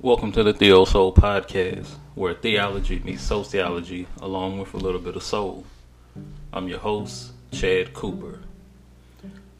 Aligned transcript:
Welcome 0.00 0.30
to 0.32 0.44
the 0.44 0.52
Theo 0.52 0.84
Soul 0.84 1.12
Podcast, 1.12 1.88
where 2.14 2.32
theology 2.32 3.00
meets 3.00 3.20
sociology 3.20 4.06
along 4.20 4.60
with 4.60 4.72
a 4.74 4.76
little 4.76 5.00
bit 5.00 5.16
of 5.16 5.24
soul. 5.24 5.64
I'm 6.52 6.68
your 6.68 6.78
host, 6.78 7.32
Chad 7.50 7.94
Cooper. 7.94 8.38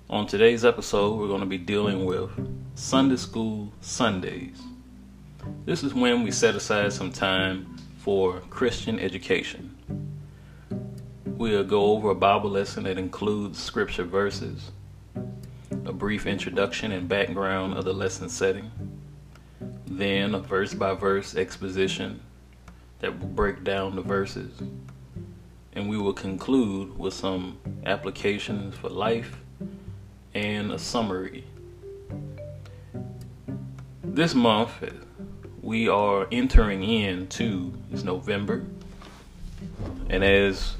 On 0.09 0.29
today's 0.29 0.65
episode, 0.65 1.19
we're 1.19 1.27
going 1.27 1.41
to 1.41 1.47
be 1.47 1.59
dealing 1.59 2.05
with 2.05 2.31
Sunday 2.77 3.17
School 3.17 3.73
Sundays. 3.81 4.63
This 5.65 5.83
is 5.83 5.93
when 5.93 6.23
we 6.23 6.31
set 6.31 6.55
aside 6.55 6.93
some 6.93 7.11
time 7.11 7.77
for 7.97 8.39
Christian 8.49 9.01
education. 9.01 9.77
We'll 11.27 11.65
go 11.65 11.87
over 11.87 12.11
a 12.11 12.15
Bible 12.15 12.51
lesson 12.51 12.85
that 12.85 12.97
includes 12.97 13.61
scripture 13.61 14.05
verses, 14.05 14.71
a 15.85 15.93
brief 15.93 16.27
introduction 16.27 16.93
and 16.93 17.09
background 17.09 17.75
of 17.75 17.85
the 17.85 17.93
lesson 17.93 18.29
setting 18.29 18.71
then 19.99 20.33
a 20.35 20.39
verse 20.39 20.73
by 20.75 20.95
verse 20.95 21.35
exposition 21.35 22.21
that 23.01 23.19
will 23.19 23.27
break 23.27 23.65
down 23.65 23.97
the 23.97 24.03
verses. 24.03 24.63
And 25.73 25.89
we 25.89 25.99
will 25.99 26.13
conclude 26.13 26.97
with 26.97 27.15
some 27.15 27.59
applications 27.85 28.77
for 28.77 28.89
life 28.89 29.37
and 30.35 30.73
a 30.73 30.79
summary. 30.79 31.45
This 34.05 34.35
month, 34.35 34.71
we 35.63 35.89
are 35.89 36.29
entering 36.31 36.83
into 36.85 37.73
is 37.93 38.05
November, 38.05 38.65
and 40.09 40.25
as 40.25 40.77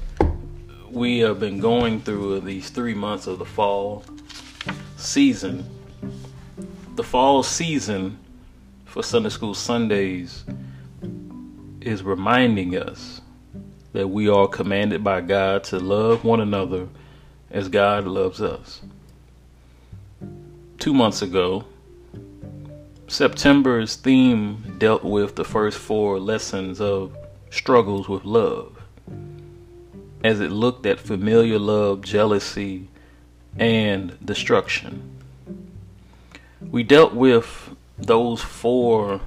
we 0.89 1.19
have 1.19 1.39
been 1.39 1.59
going 1.59 2.01
through 2.01 2.39
these 2.41 2.69
three 2.69 2.93
months 2.93 3.27
of 3.27 3.37
the 3.37 3.45
fall 3.45 4.03
season, 4.97 5.63
the 6.95 7.03
fall 7.03 7.43
season 7.43 8.17
for 8.89 9.03
Sunday 9.03 9.29
School 9.29 9.53
Sundays 9.53 10.43
is 11.79 12.01
reminding 12.01 12.75
us 12.75 13.21
that 13.93 14.07
we 14.07 14.27
are 14.27 14.47
commanded 14.47 15.03
by 15.03 15.21
God 15.21 15.63
to 15.65 15.77
love 15.77 16.23
one 16.23 16.39
another 16.39 16.87
as 17.51 17.69
God 17.69 18.05
loves 18.05 18.41
us. 18.41 18.81
Two 20.79 20.93
months 20.93 21.21
ago, 21.21 21.65
September's 23.07 23.95
theme 23.95 24.75
dealt 24.79 25.03
with 25.03 25.35
the 25.35 25.45
first 25.45 25.77
four 25.77 26.19
lessons 26.19 26.81
of 26.81 27.15
struggles 27.51 28.09
with 28.09 28.25
love, 28.25 28.81
as 30.23 30.39
it 30.39 30.51
looked 30.51 30.85
at 30.87 30.99
familiar 30.99 31.59
love, 31.59 32.01
jealousy, 32.01 32.87
and 33.57 34.17
destruction. 34.25 35.15
We 36.61 36.83
dealt 36.83 37.13
with 37.13 37.68
those 38.01 38.41
four 38.41 39.21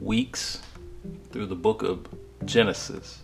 weeks 0.00 0.62
through 1.30 1.46
the 1.46 1.54
book 1.54 1.82
of 1.82 2.06
Genesis. 2.44 3.20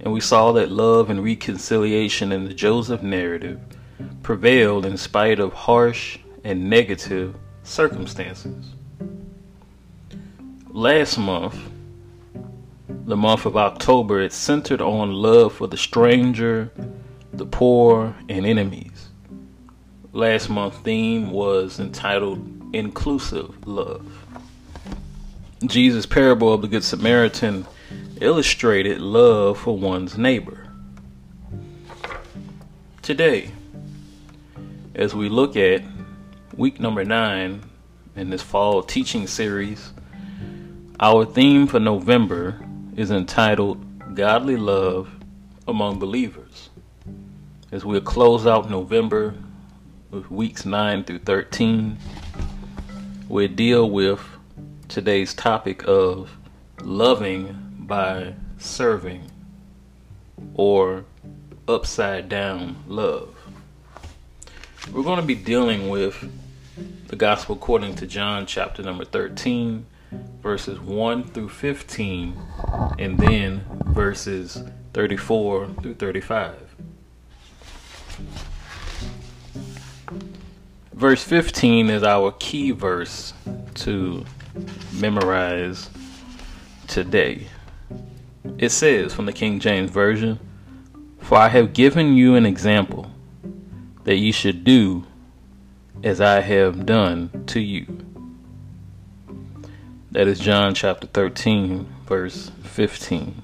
And 0.00 0.12
we 0.12 0.20
saw 0.20 0.52
that 0.52 0.70
love 0.70 1.10
and 1.10 1.24
reconciliation 1.24 2.32
in 2.32 2.44
the 2.44 2.54
Joseph 2.54 3.02
narrative 3.02 3.60
prevailed 4.22 4.86
in 4.86 4.96
spite 4.96 5.38
of 5.38 5.52
harsh 5.52 6.18
and 6.44 6.68
negative 6.68 7.34
circumstances. 7.62 8.66
Last 10.68 11.18
month, 11.18 11.56
the 12.88 13.16
month 13.16 13.46
of 13.46 13.56
October, 13.56 14.20
it 14.20 14.32
centered 14.32 14.80
on 14.80 15.12
love 15.12 15.54
for 15.54 15.66
the 15.66 15.76
stranger, 15.76 16.70
the 17.32 17.46
poor, 17.46 18.14
and 18.28 18.46
enemies. 18.46 19.08
Last 20.12 20.48
month's 20.48 20.78
theme 20.78 21.30
was 21.30 21.80
entitled 21.80 22.53
inclusive 22.74 23.66
love. 23.66 24.06
Jesus' 25.64 26.06
parable 26.06 26.52
of 26.52 26.60
the 26.60 26.68
Good 26.68 26.84
Samaritan 26.84 27.66
illustrated 28.20 29.00
love 29.00 29.58
for 29.58 29.78
one's 29.78 30.18
neighbor. 30.18 30.66
Today, 33.02 33.50
as 34.94 35.14
we 35.14 35.28
look 35.28 35.56
at 35.56 35.82
week 36.56 36.80
number 36.80 37.04
nine 37.04 37.62
in 38.16 38.30
this 38.30 38.42
fall 38.42 38.82
teaching 38.82 39.26
series, 39.26 39.92
our 41.00 41.24
theme 41.24 41.66
for 41.66 41.80
November 41.80 42.60
is 42.96 43.10
entitled 43.10 44.14
Godly 44.14 44.56
Love 44.56 45.10
Among 45.66 45.98
Believers. 45.98 46.70
As 47.72 47.84
we'll 47.84 48.00
close 48.00 48.46
out 48.46 48.70
November 48.70 49.34
with 50.10 50.30
weeks 50.30 50.64
9 50.64 51.04
through 51.04 51.18
13, 51.20 51.98
we 53.28 53.48
deal 53.48 53.88
with 53.88 54.20
today's 54.88 55.32
topic 55.32 55.82
of 55.86 56.30
loving 56.82 57.74
by 57.80 58.34
serving 58.58 59.30
or 60.54 61.04
upside 61.66 62.28
down 62.28 62.76
love. 62.86 63.34
We're 64.92 65.02
going 65.02 65.20
to 65.20 65.26
be 65.26 65.34
dealing 65.34 65.88
with 65.88 66.30
the 67.06 67.16
gospel 67.16 67.56
according 67.56 67.94
to 67.96 68.06
John 68.06 68.44
chapter 68.44 68.82
number 68.82 69.04
13 69.04 69.86
verses 70.42 70.78
1 70.78 71.24
through 71.28 71.48
15 71.48 72.36
and 72.98 73.18
then 73.18 73.64
verses 73.86 74.62
34 74.92 75.68
through 75.80 75.94
35. 75.94 76.54
Verse 80.94 81.24
15 81.24 81.90
is 81.90 82.04
our 82.04 82.30
key 82.38 82.70
verse 82.70 83.34
to 83.74 84.24
memorize 84.92 85.90
today. 86.86 87.48
It 88.58 88.68
says 88.68 89.12
from 89.12 89.26
the 89.26 89.32
King 89.32 89.58
James 89.58 89.90
Version, 89.90 90.38
For 91.18 91.36
I 91.36 91.48
have 91.48 91.72
given 91.72 92.14
you 92.14 92.36
an 92.36 92.46
example 92.46 93.10
that 94.04 94.14
ye 94.14 94.30
should 94.30 94.62
do 94.62 95.04
as 96.04 96.20
I 96.20 96.40
have 96.40 96.86
done 96.86 97.44
to 97.46 97.58
you. 97.58 97.86
That 100.12 100.28
is 100.28 100.38
John 100.38 100.76
chapter 100.76 101.08
13, 101.08 101.92
verse 102.06 102.52
15. 102.62 103.42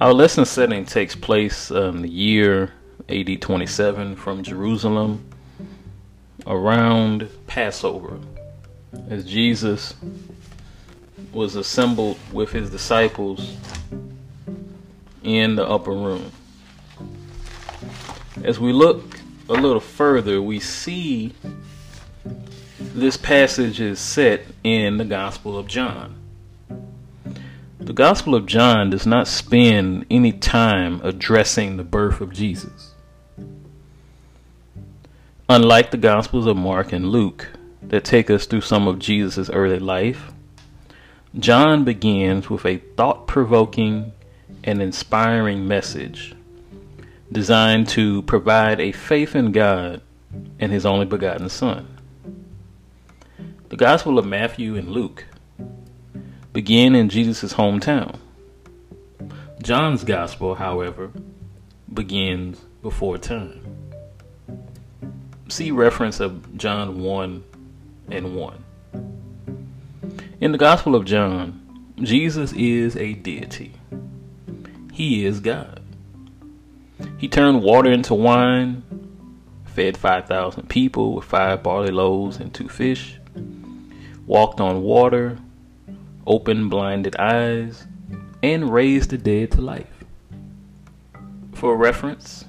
Our 0.00 0.12
lesson 0.12 0.44
setting 0.44 0.84
takes 0.84 1.14
place 1.14 1.70
um, 1.70 2.02
the 2.02 2.10
year 2.10 2.72
AD 3.10 3.42
27 3.42 4.14
from 4.14 4.42
Jerusalem 4.44 5.28
around 6.46 7.28
Passover 7.48 8.18
as 9.08 9.24
Jesus 9.24 9.94
was 11.32 11.56
assembled 11.56 12.18
with 12.32 12.52
his 12.52 12.70
disciples 12.70 13.56
in 15.22 15.56
the 15.56 15.66
upper 15.66 15.92
room. 15.92 16.30
As 18.44 18.58
we 18.58 18.72
look 18.72 19.18
a 19.48 19.54
little 19.54 19.80
further, 19.80 20.40
we 20.40 20.60
see 20.60 21.34
this 22.78 23.16
passage 23.16 23.80
is 23.80 23.98
set 23.98 24.42
in 24.62 24.96
the 24.96 25.04
Gospel 25.04 25.58
of 25.58 25.66
John. 25.66 26.16
The 27.78 27.92
Gospel 27.92 28.34
of 28.34 28.46
John 28.46 28.90
does 28.90 29.06
not 29.06 29.26
spend 29.26 30.06
any 30.10 30.32
time 30.32 31.00
addressing 31.02 31.76
the 31.76 31.82
birth 31.82 32.20
of 32.20 32.32
Jesus. 32.32 32.89
Unlike 35.52 35.90
the 35.90 35.96
Gospels 35.96 36.46
of 36.46 36.56
Mark 36.56 36.92
and 36.92 37.08
Luke 37.10 37.48
that 37.82 38.04
take 38.04 38.30
us 38.30 38.46
through 38.46 38.60
some 38.60 38.86
of 38.86 39.00
Jesus' 39.00 39.50
early 39.50 39.80
life, 39.80 40.30
John 41.36 41.82
begins 41.82 42.48
with 42.48 42.64
a 42.64 42.76
thought 42.96 43.26
provoking 43.26 44.12
and 44.62 44.80
inspiring 44.80 45.66
message 45.66 46.36
designed 47.32 47.88
to 47.88 48.22
provide 48.22 48.78
a 48.78 48.92
faith 48.92 49.34
in 49.34 49.50
God 49.50 50.02
and 50.60 50.70
His 50.70 50.86
only 50.86 51.04
begotten 51.04 51.48
Son. 51.48 51.98
The 53.70 53.76
Gospel 53.76 54.20
of 54.20 54.26
Matthew 54.26 54.76
and 54.76 54.88
Luke 54.88 55.24
begin 56.52 56.94
in 56.94 57.08
Jesus' 57.08 57.54
hometown. 57.54 58.20
John's 59.60 60.04
Gospel, 60.04 60.54
however, 60.54 61.10
begins 61.92 62.60
before 62.82 63.18
time 63.18 63.69
see 65.50 65.70
reference 65.70 66.20
of 66.20 66.56
John 66.56 67.02
1 67.02 67.44
and 68.10 68.36
1. 68.36 68.64
In 70.40 70.52
the 70.52 70.58
Gospel 70.58 70.94
of 70.94 71.04
John, 71.04 71.60
Jesus 72.02 72.52
is 72.52 72.96
a 72.96 73.14
deity. 73.14 73.74
He 74.92 75.24
is 75.26 75.40
God. 75.40 75.80
He 77.18 77.28
turned 77.28 77.62
water 77.62 77.90
into 77.90 78.14
wine, 78.14 78.82
fed 79.66 79.96
5,000 79.96 80.68
people 80.68 81.14
with 81.14 81.24
five 81.24 81.62
barley 81.62 81.90
loaves 81.90 82.38
and 82.38 82.52
two 82.52 82.68
fish, 82.68 83.18
walked 84.26 84.60
on 84.60 84.82
water, 84.82 85.38
opened 86.26 86.70
blinded 86.70 87.16
eyes, 87.16 87.86
and 88.42 88.72
raised 88.72 89.10
the 89.10 89.18
dead 89.18 89.52
to 89.52 89.60
life. 89.60 90.04
For 91.52 91.76
reference, 91.76 92.46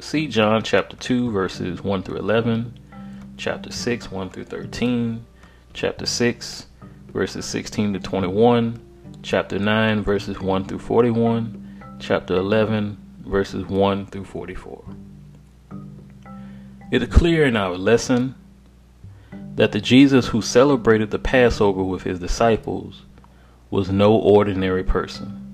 See 0.00 0.28
John 0.28 0.62
chapter 0.62 0.94
2, 0.96 1.32
verses 1.32 1.82
1 1.82 2.02
through 2.04 2.18
11, 2.18 2.78
chapter 3.36 3.72
6, 3.72 4.12
1 4.12 4.30
through 4.30 4.44
13, 4.44 5.26
chapter 5.72 6.06
6, 6.06 6.66
verses 7.08 7.44
16 7.44 7.94
to 7.94 7.98
21, 7.98 8.80
chapter 9.22 9.58
9, 9.58 10.02
verses 10.04 10.40
1 10.40 10.64
through 10.66 10.78
41, 10.78 11.98
chapter 11.98 12.36
11, 12.36 12.96
verses 13.26 13.66
1 13.66 14.06
through 14.06 14.24
44. 14.24 14.84
It 16.92 17.02
is 17.02 17.08
clear 17.08 17.44
in 17.44 17.56
our 17.56 17.76
lesson 17.76 18.36
that 19.56 19.72
the 19.72 19.80
Jesus 19.80 20.28
who 20.28 20.40
celebrated 20.40 21.10
the 21.10 21.18
Passover 21.18 21.82
with 21.82 22.04
his 22.04 22.20
disciples 22.20 23.02
was 23.68 23.90
no 23.90 24.14
ordinary 24.14 24.84
person. 24.84 25.44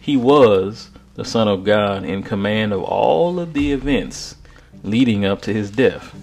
He 0.00 0.16
was 0.16 0.90
the 1.14 1.24
Son 1.24 1.48
of 1.48 1.64
God 1.64 2.04
in 2.04 2.22
command 2.22 2.72
of 2.72 2.82
all 2.82 3.38
of 3.38 3.52
the 3.52 3.72
events 3.72 4.36
leading 4.82 5.24
up 5.24 5.40
to 5.42 5.52
his 5.52 5.70
death. 5.70 6.14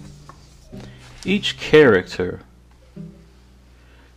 Each 1.24 1.58
character 1.58 2.40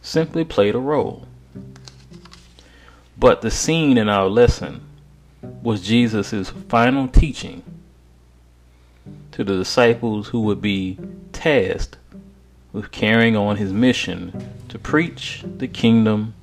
simply 0.01 0.43
played 0.43 0.75
a 0.75 0.79
role. 0.79 1.27
But 3.17 3.41
the 3.41 3.51
scene 3.51 3.97
in 3.97 4.09
our 4.09 4.27
lesson 4.27 4.81
was 5.61 5.81
Jesus' 5.81 6.49
final 6.49 7.07
teaching 7.07 7.63
to 9.31 9.43
the 9.43 9.55
disciples 9.55 10.29
who 10.29 10.41
would 10.41 10.61
be 10.61 10.97
tasked 11.31 11.97
with 12.73 12.91
carrying 12.91 13.35
on 13.35 13.55
his 13.57 13.71
mission 13.71 14.51
to 14.69 14.77
preach 14.77 15.43
the 15.57 15.67
kingdom 15.67 16.33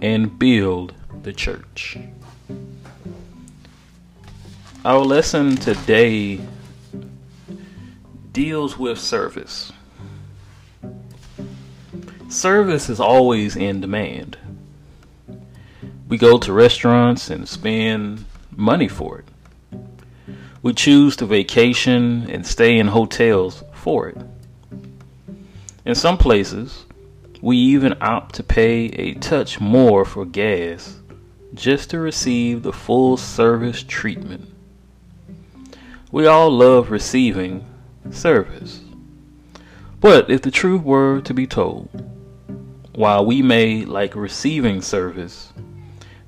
and 0.00 0.38
build 0.38 0.94
the 1.22 1.32
church. 1.32 1.98
Our 4.84 5.04
lesson 5.04 5.54
today 5.54 6.40
deals 8.32 8.76
with 8.76 8.98
service. 8.98 9.70
Service 12.28 12.88
is 12.88 12.98
always 12.98 13.54
in 13.54 13.80
demand. 13.80 14.38
We 16.08 16.18
go 16.18 16.36
to 16.36 16.52
restaurants 16.52 17.30
and 17.30 17.48
spend 17.48 18.24
money 18.50 18.88
for 18.88 19.20
it. 19.20 19.78
We 20.62 20.72
choose 20.72 21.14
to 21.18 21.26
vacation 21.26 22.28
and 22.28 22.44
stay 22.44 22.76
in 22.76 22.88
hotels 22.88 23.62
for 23.72 24.08
it. 24.08 24.18
In 25.84 25.94
some 25.94 26.18
places, 26.18 26.86
we 27.40 27.56
even 27.56 27.94
opt 28.00 28.34
to 28.34 28.42
pay 28.42 28.86
a 28.86 29.14
touch 29.14 29.60
more 29.60 30.04
for 30.04 30.24
gas 30.24 30.98
just 31.54 31.90
to 31.90 32.00
receive 32.00 32.64
the 32.64 32.72
full 32.72 33.16
service 33.16 33.84
treatment. 33.84 34.51
We 36.12 36.26
all 36.26 36.50
love 36.50 36.90
receiving 36.90 37.64
service. 38.10 38.82
But 39.98 40.30
if 40.30 40.42
the 40.42 40.50
truth 40.50 40.82
were 40.82 41.22
to 41.22 41.32
be 41.32 41.46
told, 41.46 41.88
while 42.94 43.24
we 43.24 43.40
may 43.40 43.86
like 43.86 44.14
receiving 44.14 44.82
service, 44.82 45.54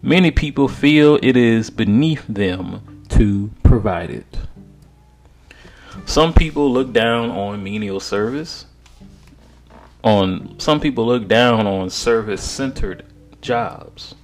many 0.01 0.31
people 0.31 0.69
feel 0.69 1.19
it 1.23 1.37
is 1.37 1.69
beneath 1.69 2.25
them 2.27 3.05
to 3.11 3.51
provide 3.63 4.09
it. 4.09 4.39
Some 6.07 6.33
people 6.33 6.73
look 6.73 6.95
down 6.95 7.31
on 7.31 7.63
menial 7.63 8.01
service. 8.01 8.65
On 10.03 10.59
some 10.59 10.81
people 10.81 11.05
look 11.05 11.29
down 11.29 11.67
on 11.67 11.91
service-centered 11.91 13.05
jobs, 13.43 14.15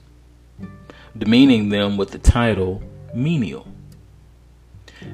demeaning 1.18 1.68
them 1.68 1.98
with 1.98 2.12
the 2.12 2.18
title 2.18 2.82
menial. 3.12 3.66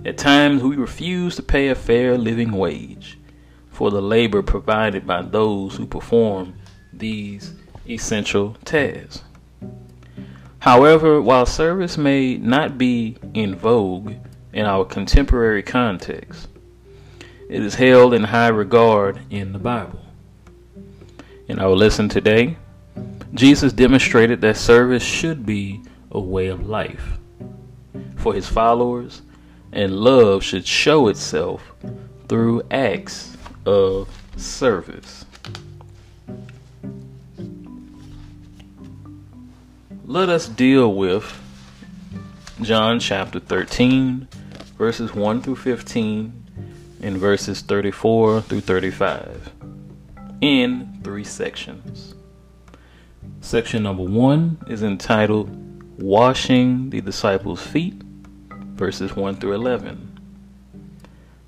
At 0.05 0.19
times, 0.19 0.62
we 0.62 0.77
refuse 0.77 1.37
to 1.37 1.43
pay 1.43 1.69
a 1.69 1.75
fair 1.75 2.19
living 2.19 2.53
wage 2.53 3.19
for 3.71 3.91
the 3.91 4.00
labor 4.00 4.43
provided 4.43 5.06
by 5.06 5.23
those 5.23 5.77
who 5.77 5.87
perform 5.87 6.55
these 6.93 7.53
essential 7.88 8.56
tasks. 8.65 9.23
However, 10.61 11.21
while 11.21 11.47
service 11.47 11.97
may 11.97 12.37
not 12.37 12.79
be 12.79 13.17
in 13.35 13.55
vogue 13.55 14.15
in 14.53 14.67
our 14.67 14.85
contemporary 14.85 15.62
context, 15.62 16.49
it 17.49 17.62
is 17.62 17.75
held 17.75 18.15
in 18.15 18.25
high 18.25 18.49
regard 18.49 19.21
in 19.31 19.53
the 19.53 19.59
Bible. 19.59 20.00
In 21.47 21.61
our 21.61 21.77
lesson 21.77 22.09
today, 22.09 22.56
Jesus 23.35 23.73
demonstrated 23.73 24.41
that 24.41 24.56
service 24.56 25.03
should 25.03 25.47
be 25.47 25.83
a 26.11 26.19
way 26.19 26.49
of 26.49 26.67
life 26.67 27.19
for 28.17 28.35
his 28.35 28.49
followers 28.49 29.23
and 29.76 29.94
love 29.94 30.43
should 30.43 30.67
show 30.67 31.06
itself 31.08 31.75
through 32.28 32.62
acts 32.70 33.37
of 33.67 34.08
service. 34.34 35.26
Let 40.06 40.31
us 40.31 40.49
deal 40.49 40.94
with 40.94 41.31
John 42.62 42.99
chapter 43.00 43.38
13, 43.38 44.26
verses 44.78 45.14
1 45.14 45.43
through 45.43 45.56
15, 45.56 46.44
and 47.02 47.19
verses 47.19 47.61
34 47.61 48.40
through 48.40 48.62
35 48.62 49.52
in 50.40 51.00
three 51.05 51.23
sections. 51.25 52.14
Section 53.43 53.82
number 53.82 54.05
one 54.05 54.56
is 54.69 54.82
entitled 54.82 55.50
Washing 56.00 56.88
the 56.88 57.02
Disciples' 57.02 57.61
Feet 57.61 58.06
verses 58.76 59.17
1 59.17 59.37
through 59.37 59.55
11. 59.55 60.20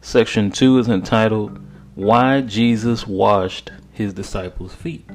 Section 0.01 0.51
2 0.51 0.79
is 0.79 0.89
entitled 0.89 1.61
Why 1.95 2.41
Jesus 2.41 3.07
Washed 3.07 3.71
His 3.93 4.15
Disciples' 4.15 4.75
Feet, 4.75 5.07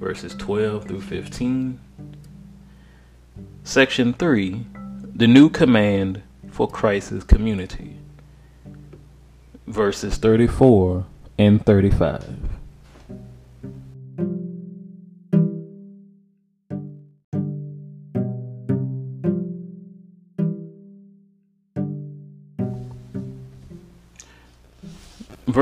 verses 0.00 0.34
12 0.34 0.88
through 0.88 1.02
15. 1.02 1.78
Section 3.62 4.14
3 4.14 4.66
The 5.14 5.26
New 5.26 5.50
Command 5.50 6.22
for 6.50 6.66
Christ's 6.66 7.24
Community, 7.24 7.98
verses 9.66 10.16
34 10.16 11.04
and 11.38 11.64
35. 11.64 12.61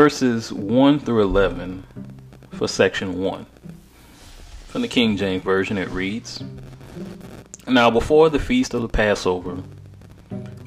Verses 0.00 0.50
1 0.50 0.98
through 0.98 1.20
11 1.20 1.84
for 2.52 2.66
section 2.66 3.20
1. 3.20 3.44
From 4.68 4.80
the 4.80 4.88
King 4.88 5.18
James 5.18 5.42
Version, 5.42 5.76
it 5.76 5.90
reads 5.90 6.42
Now, 7.68 7.90
before 7.90 8.30
the 8.30 8.38
feast 8.38 8.72
of 8.72 8.80
the 8.80 8.88
Passover, 8.88 9.56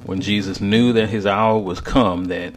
when 0.05 0.21
Jesus 0.21 0.61
knew 0.61 0.93
that 0.93 1.09
his 1.09 1.25
hour 1.25 1.57
was 1.57 1.81
come 1.81 2.25
that 2.25 2.53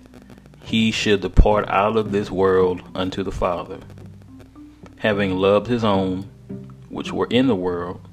he 0.64 0.90
should 0.90 1.23
depart 1.23 1.66
out 1.71 1.97
of 1.97 2.12
this 2.12 2.30
world 2.30 2.83
unto 2.95 3.23
the 3.23 3.33
Father, 3.33 3.78
having 4.99 5.35
loved 5.38 5.68
his 5.68 5.83
own 5.83 6.28
which 6.90 7.11
were 7.11 7.28
in 7.30 7.47
the 7.47 7.56
world, 7.56 8.06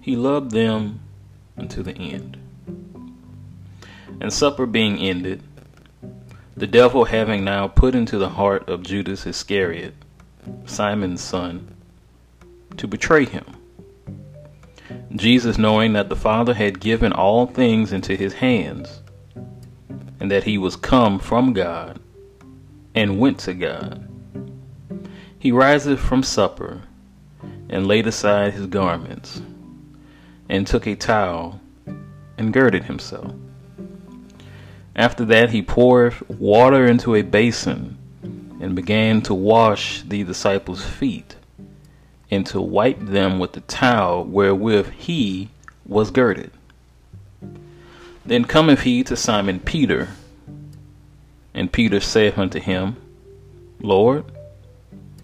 he 0.00 0.16
loved 0.16 0.50
them 0.50 0.98
unto 1.56 1.80
the 1.84 1.94
end. 1.96 2.38
And 4.20 4.32
supper 4.32 4.66
being 4.66 4.98
ended, 4.98 5.44
the 6.56 6.66
devil 6.66 7.04
having 7.04 7.44
now 7.44 7.66
put 7.66 7.94
into 7.94 8.16
the 8.16 8.28
heart 8.28 8.68
of 8.68 8.82
Judas 8.82 9.26
Iscariot, 9.26 9.94
Simon's 10.66 11.20
son, 11.20 11.74
to 12.76 12.86
betray 12.86 13.24
him. 13.24 13.44
Jesus, 15.16 15.58
knowing 15.58 15.94
that 15.94 16.08
the 16.08 16.16
Father 16.16 16.54
had 16.54 16.80
given 16.80 17.12
all 17.12 17.46
things 17.46 17.92
into 17.92 18.14
his 18.14 18.34
hands, 18.34 19.02
and 20.20 20.30
that 20.30 20.44
he 20.44 20.58
was 20.58 20.76
come 20.76 21.18
from 21.18 21.52
God, 21.52 21.98
and 22.94 23.18
went 23.18 23.38
to 23.40 23.54
God, 23.54 24.08
he 25.38 25.50
riseth 25.50 25.98
from 25.98 26.22
supper, 26.22 26.82
and 27.68 27.86
laid 27.86 28.06
aside 28.06 28.52
his 28.52 28.66
garments, 28.66 29.42
and 30.48 30.66
took 30.66 30.86
a 30.86 30.94
towel, 30.94 31.60
and 32.38 32.52
girded 32.52 32.84
himself. 32.84 33.34
After 34.96 35.24
that, 35.26 35.50
he 35.50 35.62
poured 35.62 36.14
water 36.28 36.86
into 36.86 37.14
a 37.14 37.22
basin 37.22 37.98
and 38.60 38.76
began 38.76 39.22
to 39.22 39.34
wash 39.34 40.02
the 40.02 40.22
disciples' 40.22 40.84
feet 40.84 41.36
and 42.30 42.46
to 42.46 42.60
wipe 42.60 43.00
them 43.00 43.38
with 43.38 43.52
the 43.52 43.60
towel 43.60 44.24
wherewith 44.24 44.90
he 44.92 45.50
was 45.86 46.10
girded. 46.10 46.50
Then 48.24 48.44
cometh 48.44 48.80
he 48.82 49.04
to 49.04 49.16
Simon 49.16 49.60
Peter, 49.60 50.08
and 51.52 51.70
Peter 51.70 52.00
saith 52.00 52.38
unto 52.38 52.58
him, 52.58 52.96
Lord, 53.80 54.24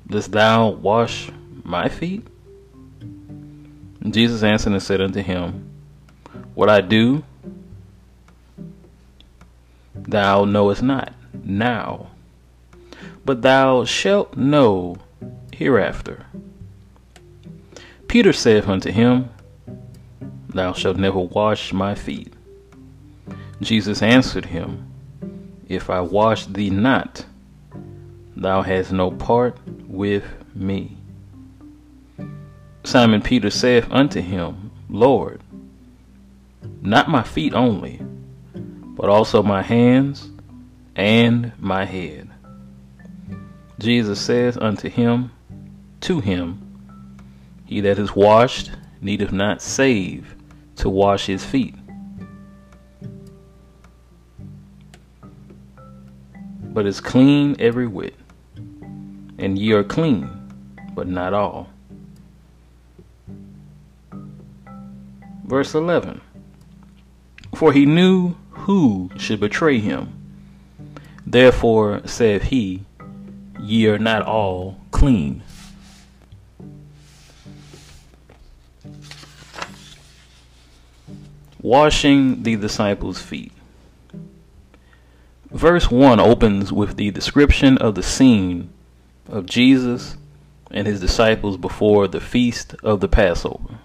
dost 0.07 0.33
thou 0.33 0.69
wash 0.69 1.31
my 1.65 1.89
feet? 1.89 2.27
And 3.01 4.13
Jesus 4.13 4.43
answered 4.43 4.73
and 4.73 4.83
said 4.83 5.01
unto 5.01 5.23
him, 5.23 5.71
What 6.55 6.69
I 6.69 6.81
do, 6.81 7.25
thou 10.09 10.45
knowest 10.45 10.83
not 10.83 11.13
now, 11.45 12.09
but 13.25 13.43
thou 13.43 13.85
shalt 13.85 14.37
know 14.37 14.97
hereafter. 15.53 16.27
Peter 18.09 18.33
saith 18.33 18.67
unto 18.67 18.91
him, 18.91 19.29
Thou 20.49 20.73
shalt 20.73 20.97
never 20.97 21.21
wash 21.21 21.73
my 21.73 21.95
feet. 21.95 22.33
Jesus 23.61 24.03
answered 24.03 24.47
him, 24.47 24.91
If 25.69 25.91
I 25.91 26.01
wash 26.01 26.47
thee 26.47 26.71
not, 26.71 27.25
thou 28.37 28.63
hast 28.63 28.91
no 28.91 29.11
part 29.11 29.59
with 29.87 30.25
me. 30.55 30.97
Simon 32.83 33.21
Peter 33.21 33.51
saith 33.51 33.87
unto 33.91 34.21
him, 34.21 34.71
Lord, 34.89 35.43
not 36.81 37.09
my 37.09 37.23
feet 37.23 37.55
only, 37.55 38.01
but 39.01 39.09
also 39.09 39.43
my 39.43 39.63
hands 39.63 40.29
and 40.95 41.53
my 41.59 41.87
head. 41.87 42.29
Jesus 43.79 44.21
says 44.21 44.59
unto 44.59 44.91
him, 44.91 45.33
to 46.03 46.21
him, 46.21 46.61
He 47.65 47.81
that 47.81 47.99
is 47.99 48.15
washed 48.15 48.71
needeth 49.01 49.33
not 49.33 49.63
save 49.63 50.37
to 50.77 50.91
wash 50.91 51.25
his 51.25 51.43
feet, 51.43 51.75
but 56.63 56.85
is 56.85 57.01
clean 57.01 57.57
every 57.59 57.87
whit. 57.87 58.15
And 59.39 59.59
ye 59.59 59.73
are 59.73 59.83
clean, 59.83 60.29
but 60.95 61.09
not 61.09 61.33
all. 61.33 61.71
Verse 65.47 65.75
11 65.75 66.21
For 67.55 67.73
he 67.73 67.87
knew 67.87 68.37
who 68.61 69.11
should 69.17 69.41
betray 69.41 69.79
him. 69.79 70.13
Therefore 71.27 72.03
saith 72.07 72.45
he, 72.45 72.85
Ye 73.61 73.87
are 73.89 73.99
not 73.99 74.23
all 74.23 74.79
clean. 74.91 75.43
Washing 81.63 82.43
the 82.43 82.57
disciples' 82.57 83.21
feet. 83.21 83.53
Verse 85.51 85.91
1 85.91 86.21
opens 86.21 86.73
with 86.73 86.97
the 86.97 87.11
description 87.11 87.77
of 87.79 87.95
the 87.95 88.03
scene 88.03 88.71
of 89.29 89.47
Jesus 89.47 90.17
and 90.71 90.87
his 90.87 91.01
disciples 91.01 91.57
before 91.57 92.09
the 92.09 92.21
feast 92.21 92.75
of 92.83 93.01
the 93.01 93.09
Passover. 93.09 93.79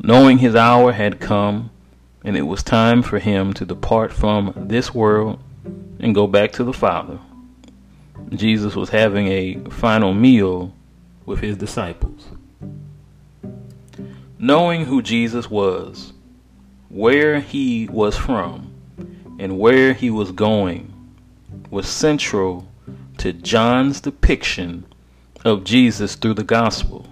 Knowing 0.00 0.38
his 0.38 0.54
hour 0.54 0.92
had 0.92 1.20
come 1.20 1.70
and 2.24 2.36
it 2.36 2.42
was 2.42 2.62
time 2.62 3.02
for 3.02 3.18
him 3.18 3.52
to 3.54 3.64
depart 3.64 4.12
from 4.12 4.52
this 4.56 4.94
world 4.94 5.38
and 6.00 6.14
go 6.14 6.26
back 6.26 6.52
to 6.52 6.64
the 6.64 6.72
Father, 6.72 7.18
Jesus 8.30 8.74
was 8.74 8.90
having 8.90 9.28
a 9.28 9.54
final 9.70 10.12
meal 10.12 10.74
with 11.24 11.40
his 11.40 11.56
disciples. 11.56 12.28
Knowing 14.38 14.84
who 14.84 15.02
Jesus 15.02 15.50
was, 15.50 16.12
where 16.88 17.40
he 17.40 17.88
was 17.88 18.16
from, 18.16 18.74
and 19.38 19.58
where 19.58 19.92
he 19.92 20.10
was 20.10 20.32
going 20.32 20.92
was 21.70 21.88
central 21.88 22.68
to 23.18 23.32
John's 23.32 24.00
depiction 24.00 24.86
of 25.44 25.64
Jesus 25.64 26.14
through 26.14 26.34
the 26.34 26.44
gospel. 26.44 27.06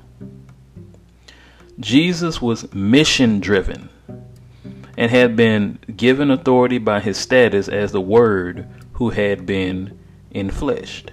Jesus 1.78 2.40
was 2.40 2.72
mission 2.72 3.40
driven 3.40 3.88
and 4.96 5.10
had 5.10 5.36
been 5.36 5.78
given 5.96 6.30
authority 6.30 6.78
by 6.78 7.00
his 7.00 7.16
status 7.16 7.68
as 7.68 7.92
the 7.92 8.00
Word 8.00 8.66
who 8.94 9.10
had 9.10 9.44
been 9.44 9.98
enfleshed. 10.34 11.10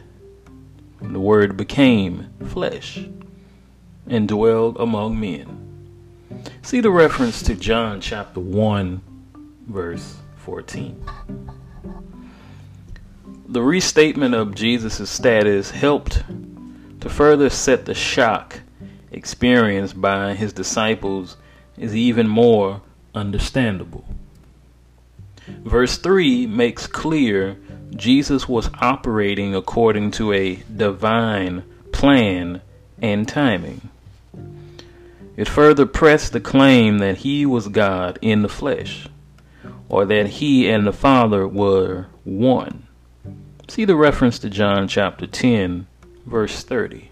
The 1.02 1.20
Word 1.20 1.58
became 1.58 2.30
flesh 2.46 3.06
and 4.08 4.28
dwelled 4.28 4.78
among 4.80 5.20
men. 5.20 5.60
See 6.62 6.80
the 6.80 6.92
reference 6.92 7.42
to 7.44 7.56
John 7.56 8.00
chapter 8.00 8.40
1, 8.40 9.02
verse 9.68 10.18
14. 10.38 11.06
The 13.48 13.62
restatement 13.62 14.34
of 14.34 14.56
Jesus' 14.56 15.10
status 15.10 15.72
helped 15.72 16.24
to 17.02 17.10
further 17.10 17.50
set 17.50 17.86
the 17.86 17.94
shock 17.94 18.62
experienced 19.12 20.00
by 20.02 20.34
his 20.34 20.54
disciples 20.54 21.38
is 21.78 21.96
even 21.96 22.28
more 22.28 22.82
understandable. 23.14 24.06
Verse 25.48 25.98
3 25.98 26.48
makes 26.48 26.88
clear 26.88 27.58
Jesus 27.96 28.48
was 28.48 28.70
operating 28.80 29.54
according 29.54 30.12
to 30.12 30.32
a 30.34 30.56
divine 30.76 31.64
plan 31.92 32.62
and 33.02 33.28
timing. 33.28 33.90
It 35.36 35.48
further 35.48 35.86
pressed 35.86 36.32
the 36.32 36.40
claim 36.40 37.00
that 37.00 37.18
he 37.18 37.46
was 37.46 37.68
God 37.68 38.20
in 38.22 38.42
the 38.42 38.50
flesh 38.50 39.08
or 39.90 40.06
that 40.06 40.28
he 40.28 40.70
and 40.70 40.86
the 40.86 40.94
Father 40.94 41.48
were 41.48 42.08
one. 42.24 42.88
See 43.68 43.86
the 43.86 43.96
reference 43.96 44.40
to 44.40 44.50
John 44.50 44.88
chapter 44.88 45.26
10, 45.26 45.88
verse 46.26 46.64
30. 46.64 47.10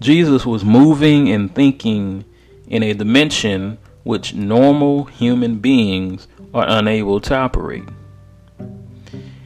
Jesus 0.00 0.46
was 0.46 0.64
moving 0.64 1.28
and 1.28 1.54
thinking 1.54 2.24
in 2.66 2.82
a 2.82 2.94
dimension 2.94 3.78
which 4.02 4.34
normal 4.34 5.04
human 5.04 5.58
beings 5.58 6.26
are 6.54 6.66
unable 6.68 7.20
to 7.20 7.34
operate. 7.34 7.84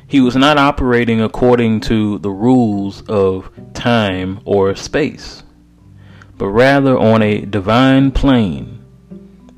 He 0.06 0.20
was 0.20 0.36
not 0.36 0.58
operating 0.58 1.20
according 1.20 1.80
to 1.82 2.18
the 2.18 2.30
rules 2.30 3.02
of 3.08 3.50
time 3.72 4.40
or 4.44 4.74
space, 4.76 5.42
but 6.38 6.48
rather 6.48 6.96
on 6.96 7.22
a 7.22 7.40
divine 7.40 8.12
plane 8.12 8.84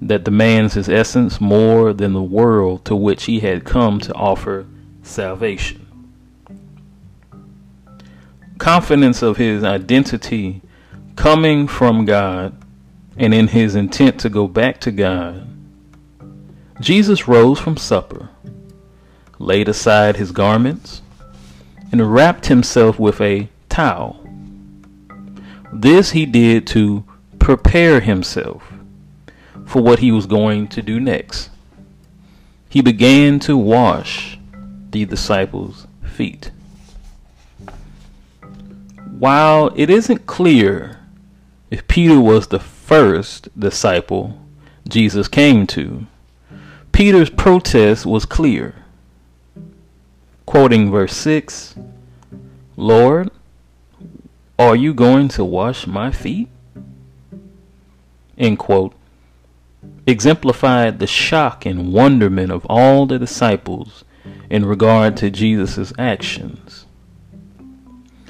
that 0.01 0.25
demands 0.25 0.75
his 0.75 0.89
essence 0.89 1.41
more 1.41 1.93
than 1.93 2.13
the 2.13 2.23
world 2.23 2.85
to 2.85 2.97
which 2.97 3.25
he 3.25 3.41
had 3.41 3.65
come 3.65 4.01
to 4.01 4.15
offer 4.15 4.67
salvation. 5.03 5.83
Confidence 8.59 9.23
of 9.23 9.37
his 9.37 9.63
identity 9.63 10.63
coming 11.17 11.67
from 11.67 12.05
God 12.05 12.55
and 13.19 13.33
in 13.33 13.49
his 13.49 13.75
intent 13.75 14.21
to 14.21 14.29
go 14.29 14.47
back 14.47 14.81
to 14.81 14.91
God, 14.91 15.47
Jesus 16.81 17.27
rose 17.27 17.59
from 17.59 17.77
supper, 17.77 18.29
laid 19.39 19.69
aside 19.69 20.17
his 20.17 20.33
garments, 20.33 21.03
and 21.93 22.13
wrapped 22.13 22.47
himself 22.47 22.99
with 22.99 23.21
a 23.21 23.49
towel. 23.69 24.23
This 25.73 26.11
he 26.11 26.27
did 26.27 26.67
to 26.69 27.05
prepare 27.39 28.01
himself 28.01 28.73
for 29.65 29.83
what 29.83 30.01
he 30.01 30.13
was 30.13 30.27
going 30.27 30.69
to 30.69 30.83
do 30.83 31.01
next. 31.01 31.51
He 32.69 32.83
began 32.83 33.39
to 33.41 33.57
wash 33.57 34.39
the 34.91 35.05
disciples' 35.05 35.87
feet. 36.05 36.51
While 39.19 39.73
it 39.77 39.89
isn't 39.89 40.27
clear 40.27 41.01
if 41.71 41.89
Peter 41.89 42.21
was 42.21 42.49
the 42.49 42.61
first 42.87 43.49
disciple 43.59 44.39
Jesus 44.89 45.27
came 45.27 45.67
to, 45.67 46.07
Peter's 46.93 47.31
protest 47.31 48.07
was 48.07 48.25
clear. 48.25 48.77
Quoting 50.47 50.93
verse 50.93 51.17
6 51.17 51.75
Lord, 52.77 53.31
are 54.57 54.77
you 54.77 54.95
going 54.95 55.27
to 55.31 55.45
wash 55.45 55.89
my 55.89 56.13
feet? 56.13 56.49
End 58.39 58.57
quote 58.61 58.95
exemplified 60.07 61.01
the 61.01 61.07
shock 61.09 61.67
and 61.67 61.93
wonderment 61.93 62.53
of 62.53 62.65
all 62.67 63.07
the 63.07 63.19
disciples 63.19 64.05
in 64.49 64.65
regard 64.65 65.17
to 65.17 65.29
Jesus' 65.29 65.93
actions. 65.99 66.87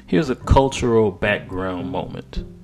Here's 0.07 0.31
a 0.31 0.35
cultural 0.35 1.11
background 1.11 1.91
moment. 1.91 2.56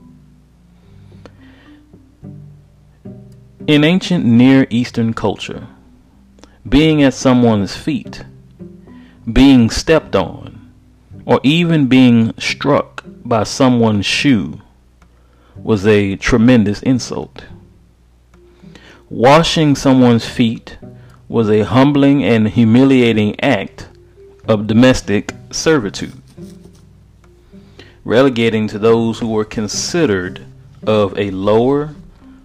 In 3.65 3.85
ancient 3.85 4.25
Near 4.25 4.67
Eastern 4.69 5.13
culture, 5.13 5.67
being 6.67 7.01
at 7.01 7.13
someone's 7.13 7.73
feet, 7.73 8.25
being 9.31 9.69
stepped 9.69 10.17
on, 10.17 10.73
or 11.25 11.39
even 11.43 11.87
being 11.87 12.33
struck 12.37 13.05
by 13.23 13.43
someone's 13.43 14.05
shoe 14.05 14.59
was 15.55 15.87
a 15.87 16.17
tremendous 16.17 16.83
insult. 16.83 17.45
Washing 19.09 19.77
someone's 19.77 20.27
feet 20.27 20.77
was 21.29 21.49
a 21.49 21.61
humbling 21.61 22.21
and 22.21 22.49
humiliating 22.49 23.39
act 23.39 23.87
of 24.45 24.67
domestic 24.67 25.33
servitude, 25.51 26.21
relegating 28.03 28.67
to 28.67 28.77
those 28.77 29.19
who 29.19 29.29
were 29.29 29.45
considered 29.45 30.45
of 30.85 31.17
a 31.17 31.31
lower, 31.31 31.95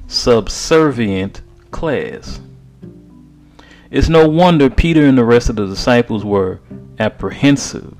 subservient 0.08 1.42
class. 1.70 2.40
It's 3.90 4.08
no 4.08 4.28
wonder 4.28 4.68
Peter 4.68 5.06
and 5.06 5.16
the 5.16 5.24
rest 5.24 5.48
of 5.48 5.56
the 5.56 5.66
disciples 5.66 6.24
were 6.24 6.60
apprehensive 6.98 7.96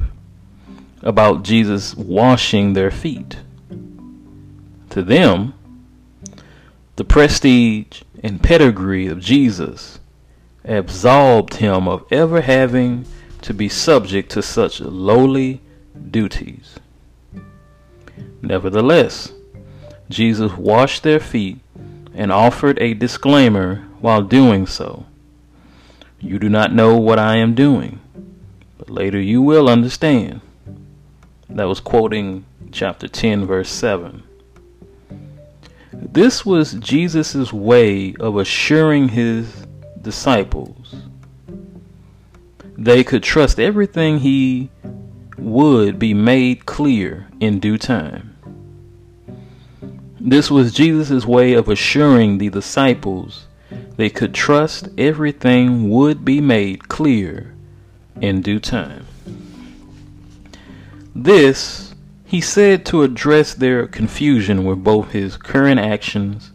about 1.03 1.45
Jesus 1.45 1.95
washing 1.95 2.73
their 2.73 2.91
feet. 2.91 3.37
To 4.91 5.03
them, 5.03 5.55
the 6.97 7.05
prestige 7.05 8.03
and 8.23 8.43
pedigree 8.43 9.07
of 9.07 9.21
Jesus 9.21 10.01
absolved 10.65 11.55
him 11.55 11.87
of 11.87 12.05
ever 12.11 12.41
having 12.41 13.07
to 13.43 13.55
be 13.55 13.69
subject 13.69 14.31
to 14.33 14.43
such 14.43 14.81
lowly 14.81 15.61
duties. 16.11 16.77
Nevertheless, 18.43 19.33
Jesus 20.09 20.53
washed 20.53 21.03
their 21.03 21.21
feet 21.21 21.59
and 22.19 22.31
offered 22.31 22.79
a 22.83 22.93
disclaimer 22.93 23.77
while 24.01 24.21
doing 24.21 24.67
so. 24.67 25.07
You 26.21 26.39
do 26.39 26.51
not 26.51 26.75
know 26.75 26.99
what 26.99 27.19
I 27.19 27.37
am 27.37 27.55
doing, 27.55 28.01
but 28.77 28.91
later 28.91 29.21
you 29.21 29.41
will 29.41 29.71
understand. 29.71 30.43
That 31.49 31.69
was 31.69 31.81
quoting 31.81 32.45
chapter 32.73 33.09
10, 33.09 33.47
verse 33.47 33.71
7. 33.71 34.23
This 35.93 36.45
was 36.45 36.75
Jesus' 36.75 37.53
way 37.53 38.15
of 38.21 38.37
assuring 38.37 39.09
his 39.09 39.67
disciples 40.03 40.97
they 42.79 43.03
could 43.03 43.25
trust 43.25 43.59
everything 43.59 44.21
he 44.21 44.71
would 45.37 45.99
be 45.99 46.15
made 46.15 46.65
clear 46.65 47.27
in 47.41 47.59
due 47.59 47.77
time. 47.77 48.28
This 50.21 50.51
was 50.51 50.73
Jesus' 50.73 51.25
way 51.25 51.55
of 51.55 51.69
assuring 51.69 52.39
the 52.39 52.51
disciples 52.51 53.47
they 53.97 54.11
could 54.11 54.35
trust 54.35 54.89
everything 54.97 55.91
would 55.91 56.25
be 56.25 56.41
made 56.41 56.89
clear 56.89 57.55
in 58.21 58.43
due 58.43 58.59
time. 58.61 59.07
This 61.15 61.95
he 62.25 62.41
said 62.41 62.85
to 62.87 63.03
address 63.03 63.55
their 63.55 63.87
confusion 63.87 64.65
with 64.65 64.85
both 64.85 65.13
his 65.13 65.37
current 65.37 65.81
actions 65.81 66.53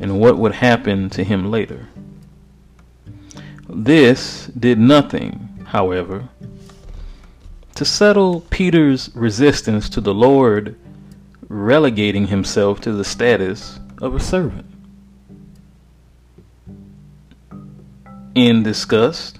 and 0.00 0.20
what 0.20 0.38
would 0.38 0.54
happen 0.54 1.10
to 1.10 1.24
him 1.24 1.50
later. 1.50 1.88
This 3.68 4.46
did 4.58 4.78
nothing, 4.78 5.66
however, 5.66 6.28
to 7.74 7.84
settle 7.84 8.42
Peter's 8.48 9.10
resistance 9.14 9.88
to 9.90 10.00
the 10.00 10.14
Lord 10.14 10.76
relegating 11.48 12.28
himself 12.28 12.80
to 12.80 12.92
the 12.92 13.04
status 13.04 13.78
of 14.00 14.14
a 14.14 14.20
servant. 14.20 14.66
In 18.34 18.62
disgust, 18.62 19.38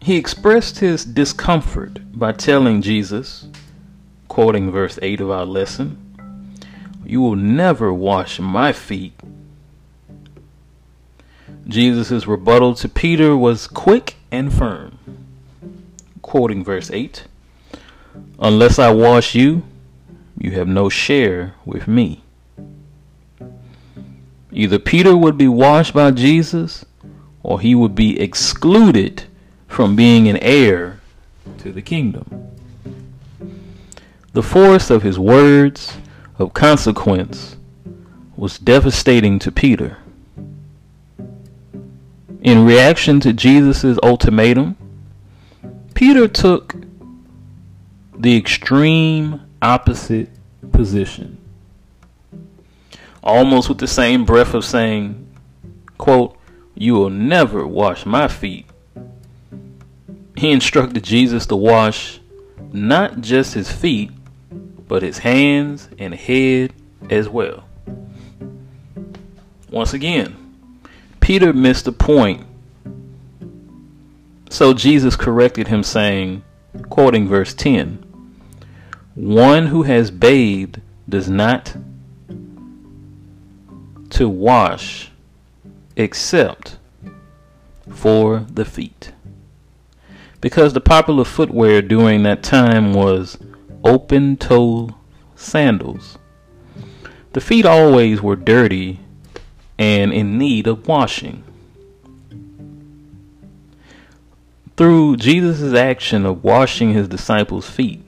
he 0.00 0.16
expressed 0.16 0.78
his 0.78 1.04
discomfort 1.04 1.98
by 2.18 2.32
telling 2.32 2.80
Jesus, 2.80 3.48
quoting 4.28 4.70
verse 4.70 4.98
8 5.02 5.20
of 5.20 5.30
our 5.30 5.44
lesson, 5.44 6.16
You 7.04 7.20
will 7.20 7.36
never 7.36 7.92
wash 7.92 8.40
my 8.40 8.72
feet. 8.72 9.12
Jesus' 11.68 12.26
rebuttal 12.26 12.74
to 12.76 12.88
Peter 12.88 13.36
was 13.36 13.66
quick 13.66 14.16
and 14.30 14.52
firm, 14.52 14.98
quoting 16.22 16.64
verse 16.64 16.90
8 16.90 17.24
Unless 18.38 18.78
I 18.78 18.90
wash 18.90 19.34
you, 19.34 19.64
you 20.40 20.52
have 20.52 20.66
no 20.66 20.88
share 20.88 21.54
with 21.66 21.86
me. 21.86 22.24
Either 24.50 24.78
Peter 24.78 25.14
would 25.14 25.36
be 25.36 25.46
washed 25.46 25.92
by 25.92 26.10
Jesus 26.10 26.84
or 27.42 27.60
he 27.60 27.74
would 27.74 27.94
be 27.94 28.18
excluded 28.18 29.24
from 29.68 29.94
being 29.94 30.28
an 30.28 30.38
heir 30.38 30.98
to 31.58 31.70
the 31.70 31.82
kingdom. 31.82 32.48
The 34.32 34.42
force 34.42 34.90
of 34.90 35.02
his 35.02 35.18
words 35.18 35.98
of 36.38 36.54
consequence 36.54 37.56
was 38.34 38.58
devastating 38.58 39.38
to 39.40 39.52
Peter. 39.52 39.98
In 42.40 42.64
reaction 42.64 43.20
to 43.20 43.34
Jesus' 43.34 43.98
ultimatum, 44.02 44.76
Peter 45.92 46.26
took 46.26 46.74
the 48.18 48.36
extreme 48.36 49.42
opposite 49.62 50.30
position. 50.72 51.38
Almost 53.22 53.68
with 53.68 53.78
the 53.78 53.86
same 53.86 54.24
breath 54.24 54.54
of 54.54 54.64
saying, 54.64 55.26
quote, 55.98 56.36
You 56.74 56.94
will 56.94 57.10
never 57.10 57.66
wash 57.66 58.06
my 58.06 58.28
feet. 58.28 58.66
He 60.36 60.50
instructed 60.50 61.04
Jesus 61.04 61.44
to 61.46 61.56
wash 61.56 62.20
not 62.72 63.20
just 63.20 63.54
his 63.54 63.70
feet, 63.70 64.10
but 64.88 65.02
his 65.02 65.18
hands 65.18 65.88
and 65.98 66.14
head 66.14 66.72
as 67.10 67.28
well. 67.28 67.64
Once 69.70 69.92
again, 69.92 70.36
Peter 71.20 71.52
missed 71.52 71.84
the 71.84 71.92
point. 71.92 72.46
So 74.48 74.72
Jesus 74.72 75.14
corrected 75.14 75.68
him, 75.68 75.82
saying, 75.82 76.42
quoting 76.88 77.28
verse 77.28 77.54
10 77.54 78.09
One 79.20 79.66
who 79.66 79.82
has 79.82 80.10
bathed 80.10 80.80
does 81.06 81.28
not 81.28 81.76
to 84.08 84.28
wash 84.30 85.10
except 85.94 86.78
for 87.90 88.46
the 88.50 88.64
feet. 88.64 89.12
Because 90.40 90.72
the 90.72 90.80
popular 90.80 91.26
footwear 91.26 91.82
during 91.82 92.22
that 92.22 92.42
time 92.42 92.94
was 92.94 93.36
open 93.84 94.38
toe 94.38 94.96
sandals. 95.36 96.16
The 97.34 97.42
feet 97.42 97.66
always 97.66 98.22
were 98.22 98.36
dirty 98.36 99.00
and 99.78 100.14
in 100.14 100.38
need 100.38 100.66
of 100.66 100.88
washing. 100.88 101.44
Through 104.78 105.18
Jesus' 105.18 105.74
action 105.74 106.24
of 106.24 106.42
washing 106.42 106.94
his 106.94 107.06
disciples' 107.06 107.68
feet, 107.68 108.02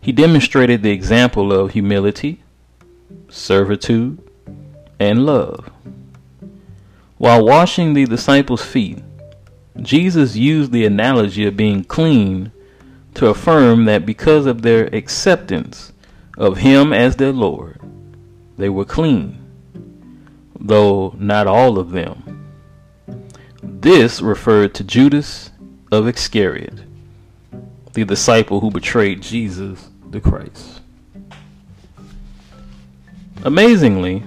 he 0.00 0.12
demonstrated 0.12 0.82
the 0.82 0.90
example 0.90 1.52
of 1.52 1.72
humility, 1.72 2.42
servitude, 3.28 4.18
and 4.98 5.26
love. 5.26 5.70
While 7.16 7.44
washing 7.44 7.94
the 7.94 8.04
disciples' 8.04 8.64
feet, 8.64 9.02
Jesus 9.80 10.36
used 10.36 10.72
the 10.72 10.84
analogy 10.84 11.46
of 11.46 11.56
being 11.56 11.84
clean 11.84 12.52
to 13.14 13.26
affirm 13.26 13.84
that 13.84 14.06
because 14.06 14.46
of 14.46 14.62
their 14.62 14.86
acceptance 14.94 15.92
of 16.36 16.58
Him 16.58 16.92
as 16.92 17.16
their 17.16 17.32
Lord, 17.32 17.80
they 18.56 18.68
were 18.68 18.84
clean, 18.84 19.38
though 20.58 21.14
not 21.18 21.46
all 21.46 21.78
of 21.78 21.90
them. 21.90 22.46
This 23.62 24.20
referred 24.20 24.74
to 24.74 24.84
Judas 24.84 25.50
of 25.90 26.06
Iscariot, 26.08 26.80
the 27.92 28.04
disciple 28.04 28.60
who 28.60 28.70
betrayed 28.70 29.22
Jesus 29.22 29.88
the 30.10 30.20
Christ. 30.20 30.80
Amazingly, 33.44 34.24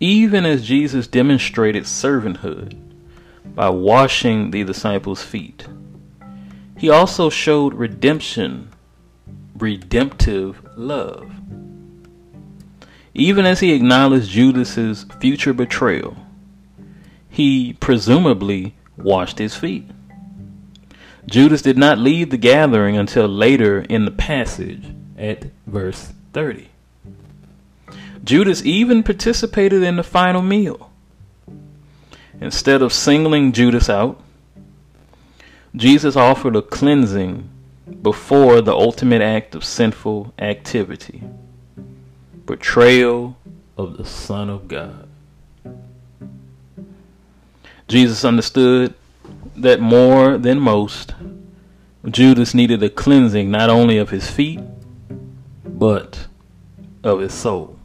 even 0.00 0.44
as 0.44 0.66
Jesus 0.66 1.06
demonstrated 1.06 1.84
servanthood 1.84 2.76
by 3.54 3.68
washing 3.68 4.50
the 4.50 4.64
disciples' 4.64 5.22
feet, 5.22 5.66
he 6.76 6.90
also 6.90 7.30
showed 7.30 7.74
redemption, 7.74 8.70
redemptive 9.56 10.62
love. 10.76 11.30
Even 13.14 13.44
as 13.44 13.60
he 13.60 13.72
acknowledged 13.72 14.30
Judas's 14.30 15.04
future 15.20 15.52
betrayal, 15.52 16.16
he 17.28 17.72
presumably 17.74 18.74
washed 18.96 19.38
his 19.38 19.54
feet. 19.54 19.84
Judas 21.28 21.60
did 21.60 21.76
not 21.76 21.98
leave 21.98 22.30
the 22.30 22.38
gathering 22.38 22.96
until 22.96 23.28
later 23.28 23.82
in 23.82 24.06
the 24.06 24.10
passage 24.10 24.82
at 25.18 25.44
verse 25.66 26.12
30. 26.32 26.68
Judas 28.24 28.64
even 28.64 29.02
participated 29.02 29.82
in 29.82 29.96
the 29.96 30.02
final 30.02 30.40
meal. 30.40 30.90
Instead 32.40 32.80
of 32.80 32.94
singling 32.94 33.52
Judas 33.52 33.90
out, 33.90 34.18
Jesus 35.76 36.16
offered 36.16 36.56
a 36.56 36.62
cleansing 36.62 37.50
before 38.00 38.62
the 38.62 38.74
ultimate 38.74 39.20
act 39.20 39.54
of 39.54 39.64
sinful 39.64 40.32
activity 40.38 41.22
betrayal 42.46 43.36
of 43.76 43.98
the 43.98 44.04
Son 44.06 44.48
of 44.48 44.66
God. 44.68 45.06
Jesus 47.86 48.24
understood 48.24 48.94
that 49.62 49.80
more 49.80 50.38
than 50.38 50.60
most, 50.60 51.14
Judas 52.08 52.54
needed 52.54 52.82
a 52.82 52.90
cleansing 52.90 53.50
not 53.50 53.70
only 53.70 53.98
of 53.98 54.10
his 54.10 54.30
feet, 54.30 54.60
but 55.64 56.26
of 57.04 57.20
his 57.20 57.34
soul. 57.34 57.78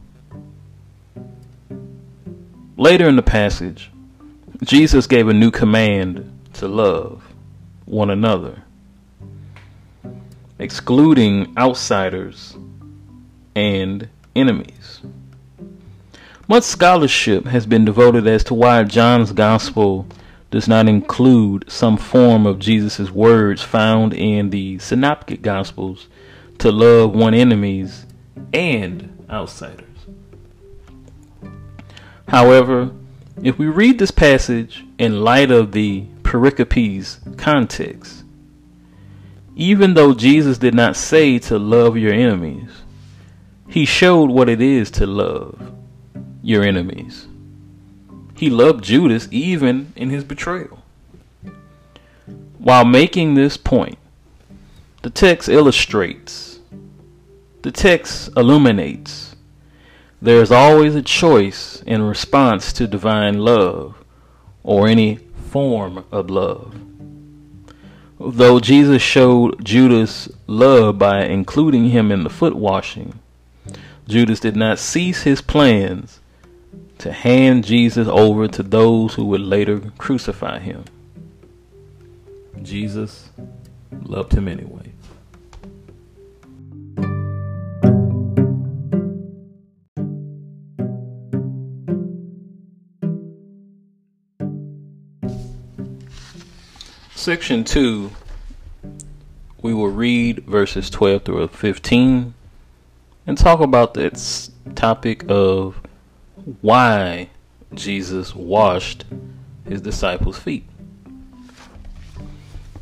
Later 2.76 3.08
in 3.08 3.16
the 3.16 3.22
passage, 3.22 3.90
Jesus 4.62 5.06
gave 5.06 5.28
a 5.28 5.34
new 5.34 5.50
command 5.50 6.30
to 6.54 6.68
love 6.68 7.22
one 7.84 8.10
another. 8.10 8.62
excluding 10.58 11.52
outsiders 11.58 12.56
and 13.56 14.08
enemies. 14.36 15.00
Much 16.48 16.64
scholarship 16.64 17.46
has 17.46 17.66
been 17.66 17.84
devoted 17.84 18.26
as 18.26 18.44
to 18.44 18.54
why 18.54 18.82
John's 18.84 19.32
Gospel 19.32 20.06
does 20.54 20.68
not 20.68 20.88
include 20.88 21.68
some 21.68 21.96
form 21.96 22.46
of 22.46 22.60
Jesus' 22.60 23.10
words 23.10 23.60
found 23.60 24.14
in 24.14 24.50
the 24.50 24.78
Synoptic 24.78 25.42
Gospels 25.42 26.06
to 26.58 26.70
love 26.70 27.12
one 27.12 27.34
enemies 27.34 28.06
and 28.52 29.26
outsiders. 29.28 30.06
However, 32.28 32.92
if 33.42 33.58
we 33.58 33.66
read 33.66 33.98
this 33.98 34.12
passage 34.12 34.84
in 34.96 35.24
light 35.24 35.50
of 35.50 35.72
the 35.72 36.04
pericope's 36.22 37.18
context, 37.36 38.22
even 39.56 39.94
though 39.94 40.14
Jesus 40.14 40.56
did 40.58 40.72
not 40.72 40.94
say 40.94 41.40
to 41.40 41.58
love 41.58 41.96
your 41.96 42.12
enemies, 42.12 42.70
he 43.68 43.84
showed 43.84 44.30
what 44.30 44.48
it 44.48 44.60
is 44.60 44.88
to 44.92 45.04
love 45.04 45.72
your 46.44 46.62
enemies. 46.62 47.26
He 48.36 48.50
loved 48.50 48.84
Judas 48.84 49.28
even 49.30 49.92
in 49.96 50.10
his 50.10 50.24
betrayal. 50.24 50.82
While 52.58 52.84
making 52.84 53.34
this 53.34 53.56
point, 53.56 53.98
the 55.02 55.10
text 55.10 55.48
illustrates, 55.48 56.58
the 57.62 57.70
text 57.70 58.30
illuminates, 58.36 59.36
there 60.20 60.40
is 60.40 60.50
always 60.50 60.94
a 60.94 61.02
choice 61.02 61.82
in 61.86 62.02
response 62.02 62.72
to 62.72 62.86
divine 62.86 63.38
love 63.38 64.02
or 64.62 64.88
any 64.88 65.16
form 65.50 66.04
of 66.10 66.30
love. 66.30 66.74
Though 68.18 68.58
Jesus 68.58 69.02
showed 69.02 69.62
Judas 69.62 70.30
love 70.46 70.98
by 70.98 71.24
including 71.24 71.90
him 71.90 72.10
in 72.10 72.24
the 72.24 72.30
foot 72.30 72.56
washing, 72.56 73.18
Judas 74.08 74.40
did 74.40 74.56
not 74.56 74.78
cease 74.78 75.24
his 75.24 75.42
plans 75.42 76.20
to 77.04 77.12
hand 77.12 77.66
Jesus 77.66 78.08
over 78.08 78.48
to 78.48 78.62
those 78.62 79.12
who 79.12 79.26
would 79.26 79.42
later 79.42 79.78
crucify 79.98 80.58
him. 80.58 80.84
Jesus 82.62 83.28
loved 84.04 84.32
him 84.32 84.48
anyway. 84.48 84.90
Section 97.14 97.64
2, 97.64 98.10
we 99.60 99.74
will 99.74 99.88
read 99.90 100.38
verses 100.46 100.88
12 100.88 101.22
through 101.22 101.48
15 101.48 102.32
and 103.26 103.36
talk 103.36 103.60
about 103.60 103.92
this 103.92 104.50
topic 104.74 105.26
of 105.28 105.83
why 106.60 107.30
Jesus 107.72 108.34
washed 108.34 109.04
his 109.66 109.80
disciples' 109.80 110.38
feet. 110.38 110.64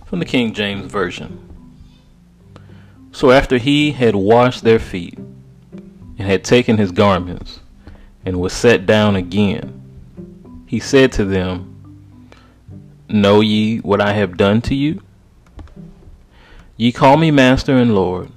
From 0.06 0.18
the 0.18 0.24
King 0.24 0.52
James 0.52 0.90
Version. 0.90 1.38
So 3.12 3.30
after 3.30 3.58
he 3.58 3.92
had 3.92 4.14
washed 4.14 4.64
their 4.64 4.78
feet, 4.78 5.18
and 5.18 6.30
had 6.30 6.44
taken 6.44 6.76
his 6.76 6.92
garments, 6.92 7.60
and 8.24 8.40
was 8.40 8.52
set 8.52 8.86
down 8.86 9.16
again, 9.16 10.64
he 10.66 10.78
said 10.78 11.12
to 11.12 11.24
them, 11.24 11.68
Know 13.08 13.40
ye 13.40 13.78
what 13.78 14.00
I 14.00 14.12
have 14.12 14.36
done 14.36 14.60
to 14.62 14.74
you? 14.74 15.02
Ye 16.76 16.92
call 16.92 17.16
me 17.16 17.30
Master 17.30 17.76
and 17.76 17.94
Lord, 17.94 18.30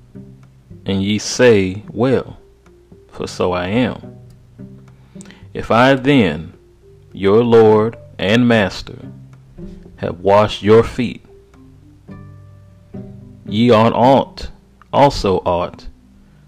and 0.86 1.04
ye 1.04 1.18
say, 1.18 1.84
Well, 1.90 2.38
for 3.10 3.28
so 3.28 3.54
I 3.54 3.68
am. 3.68 4.15
If 5.56 5.72
I 5.72 5.96
then, 5.96 6.52
your 7.14 7.42
Lord 7.42 7.96
and 8.20 8.46
Master, 8.46 9.00
have 9.96 10.20
washed 10.20 10.62
your 10.62 10.84
feet, 10.84 11.26
ye 13.48 13.72
ought, 13.72 13.94
ought 13.94 14.50
also 14.92 15.38
ought 15.46 15.88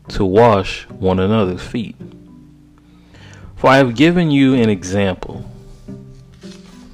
to 0.10 0.26
wash 0.26 0.90
one 0.90 1.22
another's 1.22 1.62
feet. 1.62 1.96
For 3.56 3.70
I 3.70 3.78
have 3.78 3.96
given 3.96 4.30
you 4.30 4.56
an 4.56 4.70
example 4.70 5.50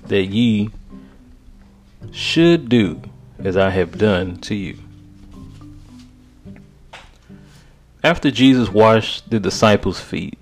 that 0.05 0.25
ye 0.25 0.69
should 2.11 2.69
do 2.69 3.01
as 3.39 3.57
I 3.57 3.71
have 3.71 3.97
done 3.97 4.37
to 4.41 4.53
you. 4.53 4.77
After 8.03 8.29
Jesus 8.29 8.69
washed 8.69 9.31
the 9.31 9.39
disciples' 9.39 9.99
feet, 9.99 10.37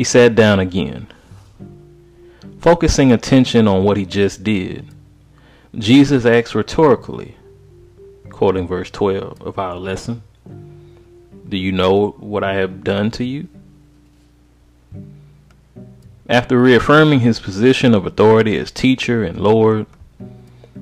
he 0.00 0.04
sat 0.04 0.34
down 0.34 0.58
again. 0.58 1.06
Focusing 2.58 3.12
attention 3.12 3.68
on 3.68 3.84
what 3.84 3.98
he 3.98 4.06
just 4.06 4.42
did, 4.42 4.86
Jesus 5.74 6.24
asked 6.24 6.54
rhetorically, 6.54 7.36
quoting 8.30 8.66
verse 8.66 8.90
12 8.90 9.42
of 9.42 9.58
our 9.58 9.76
lesson, 9.76 10.22
Do 11.46 11.58
you 11.58 11.70
know 11.70 12.12
what 12.12 12.42
I 12.42 12.54
have 12.54 12.82
done 12.82 13.10
to 13.10 13.24
you? 13.24 13.48
After 16.30 16.58
reaffirming 16.58 17.20
his 17.20 17.38
position 17.38 17.94
of 17.94 18.06
authority 18.06 18.56
as 18.56 18.70
teacher 18.70 19.22
and 19.22 19.38
Lord, 19.38 19.84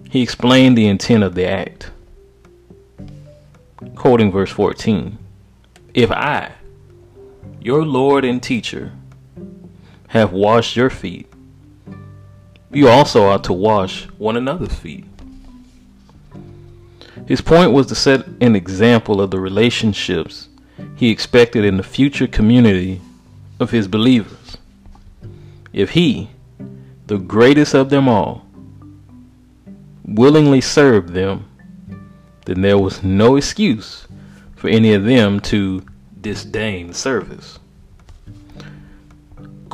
he 0.08 0.22
explained 0.22 0.78
the 0.78 0.86
intent 0.86 1.24
of 1.24 1.34
the 1.34 1.44
act. 1.44 1.90
Quoting 3.96 4.30
verse 4.30 4.52
14 4.52 5.18
If 5.92 6.12
I, 6.12 6.52
your 7.60 7.84
Lord 7.84 8.24
and 8.24 8.40
teacher, 8.40 8.92
have 10.08 10.32
washed 10.32 10.76
your 10.76 10.90
feet, 10.90 11.30
you 12.70 12.88
also 12.88 13.26
ought 13.26 13.44
to 13.44 13.52
wash 13.52 14.04
one 14.18 14.36
another's 14.36 14.74
feet. 14.74 15.04
His 17.26 17.40
point 17.40 17.72
was 17.72 17.86
to 17.88 17.94
set 17.94 18.26
an 18.40 18.56
example 18.56 19.20
of 19.20 19.30
the 19.30 19.40
relationships 19.40 20.48
he 20.96 21.10
expected 21.10 21.64
in 21.64 21.76
the 21.76 21.82
future 21.82 22.26
community 22.26 23.00
of 23.60 23.70
his 23.70 23.88
believers. 23.88 24.56
If 25.72 25.90
he, 25.90 26.30
the 27.06 27.18
greatest 27.18 27.74
of 27.74 27.90
them 27.90 28.08
all, 28.08 28.46
willingly 30.04 30.60
served 30.60 31.10
them, 31.10 31.44
then 32.46 32.62
there 32.62 32.78
was 32.78 33.02
no 33.02 33.36
excuse 33.36 34.06
for 34.56 34.68
any 34.68 34.94
of 34.94 35.04
them 35.04 35.40
to 35.40 35.84
disdain 36.20 36.92
service 36.92 37.58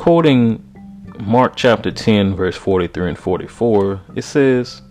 quoting 0.05 0.63
Mark 1.19 1.55
chapter 1.55 1.89
10, 1.89 2.35
verse 2.35 2.55
43 2.55 3.09
and 3.09 3.17
44, 3.17 4.01
it 4.13 4.21
says, 4.21 4.83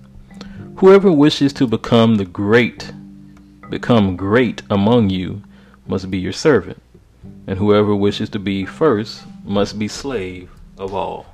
Whoever 0.79 1.13
wishes 1.13 1.53
to 1.53 1.69
become 1.69 2.17
the 2.17 2.25
great, 2.25 2.91
become 3.71 4.17
great 4.17 4.63
among 4.69 5.11
you, 5.11 5.45
must 5.87 6.11
be 6.11 6.19
your 6.19 6.33
servant, 6.33 6.83
and 7.47 7.61
whoever 7.61 7.95
wishes 7.95 8.29
to 8.31 8.41
be 8.41 8.67
first 8.67 9.23
must 9.45 9.79
be 9.79 9.87
slave 9.87 10.51
of 10.79 10.93
all. 10.93 11.27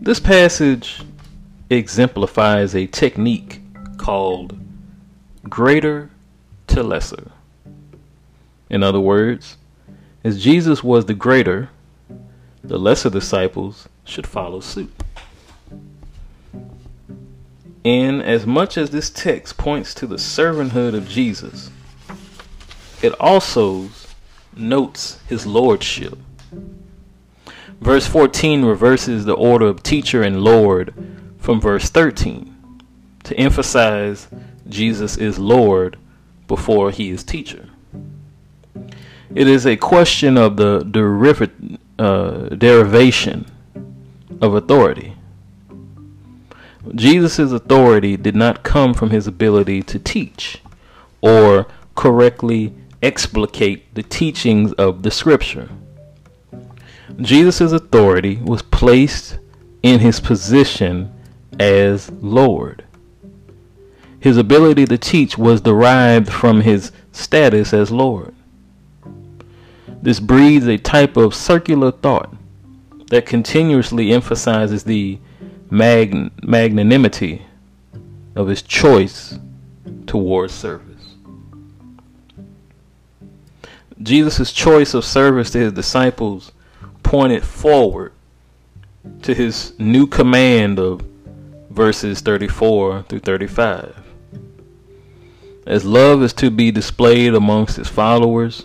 This 0.00 0.18
passage 0.18 1.02
exemplifies 1.70 2.74
a 2.74 2.88
technique 2.88 3.60
called 3.96 4.58
greater 5.44 6.10
to 6.66 6.82
lesser. 6.82 7.30
In 8.68 8.82
other 8.82 8.98
words, 8.98 9.56
as 10.24 10.42
Jesus 10.42 10.82
was 10.82 11.06
the 11.06 11.14
greater, 11.14 11.70
the 12.62 12.78
lesser 12.78 13.10
disciples 13.10 13.88
should 14.04 14.26
follow 14.26 14.60
suit. 14.60 14.92
And 17.84 18.22
as 18.22 18.44
much 18.44 18.76
as 18.76 18.90
this 18.90 19.08
text 19.08 19.56
points 19.56 19.94
to 19.94 20.06
the 20.06 20.16
servanthood 20.16 20.94
of 20.94 21.08
Jesus, 21.08 21.70
it 23.00 23.14
also 23.20 23.88
notes 24.56 25.20
his 25.28 25.46
lordship. 25.46 26.18
Verse 27.80 28.06
14 28.06 28.64
reverses 28.64 29.24
the 29.24 29.34
order 29.34 29.66
of 29.66 29.82
teacher 29.82 30.22
and 30.22 30.42
Lord 30.42 30.92
from 31.38 31.60
verse 31.60 31.88
13 31.88 32.54
to 33.24 33.36
emphasize 33.36 34.26
Jesus 34.68 35.16
is 35.16 35.38
Lord 35.38 35.96
before 36.48 36.90
he 36.90 37.10
is 37.10 37.22
teacher. 37.22 37.68
It 39.34 39.46
is 39.48 39.66
a 39.66 39.76
question 39.76 40.36
of 40.38 40.56
the 40.56 40.80
deriv- 40.80 41.78
uh, 41.98 42.48
derivation 42.56 43.46
of 44.40 44.54
authority. 44.54 45.14
Jesus' 46.94 47.52
authority 47.52 48.16
did 48.16 48.34
not 48.36 48.62
come 48.62 48.94
from 48.94 49.10
his 49.10 49.26
ability 49.26 49.82
to 49.84 49.98
teach 49.98 50.62
or 51.20 51.66
correctly 51.94 52.72
explicate 53.02 53.94
the 53.94 54.02
teachings 54.02 54.72
of 54.74 55.02
the 55.02 55.10
scripture. 55.10 55.68
Jesus' 57.20 57.72
authority 57.72 58.36
was 58.36 58.62
placed 58.62 59.38
in 59.82 60.00
his 60.00 60.20
position 60.20 61.12
as 61.58 62.10
Lord. 62.10 62.84
his 64.20 64.36
ability 64.36 64.86
to 64.86 64.98
teach 64.98 65.38
was 65.38 65.60
derived 65.60 66.30
from 66.32 66.62
his 66.62 66.92
status 67.12 67.72
as 67.72 67.90
Lord. 67.90 68.34
This 70.02 70.20
breeds 70.20 70.66
a 70.66 70.78
type 70.78 71.16
of 71.16 71.34
circular 71.34 71.90
thought 71.90 72.32
that 73.08 73.26
continuously 73.26 74.12
emphasizes 74.12 74.84
the 74.84 75.18
magn- 75.70 76.30
magnanimity 76.42 77.42
of 78.36 78.48
his 78.48 78.62
choice 78.62 79.38
towards 80.06 80.54
service. 80.54 81.14
Jesus' 84.00 84.52
choice 84.52 84.94
of 84.94 85.04
service 85.04 85.50
to 85.50 85.58
his 85.58 85.72
disciples 85.72 86.52
pointed 87.02 87.42
forward 87.42 88.12
to 89.22 89.34
his 89.34 89.72
new 89.78 90.06
command 90.06 90.78
of 90.78 91.02
verses 91.70 92.20
34 92.20 93.02
through 93.02 93.18
35. 93.20 93.96
As 95.66 95.84
love 95.84 96.22
is 96.22 96.32
to 96.34 96.50
be 96.50 96.70
displayed 96.70 97.34
amongst 97.34 97.76
his 97.76 97.88
followers, 97.88 98.64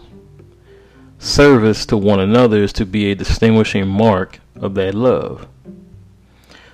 service 1.23 1.85
to 1.85 1.95
one 1.95 2.19
another 2.19 2.63
is 2.63 2.73
to 2.73 2.85
be 2.85 3.09
a 3.09 3.15
distinguishing 3.15 3.87
mark 3.87 4.39
of 4.55 4.73
that 4.75 4.93
love. 4.93 5.47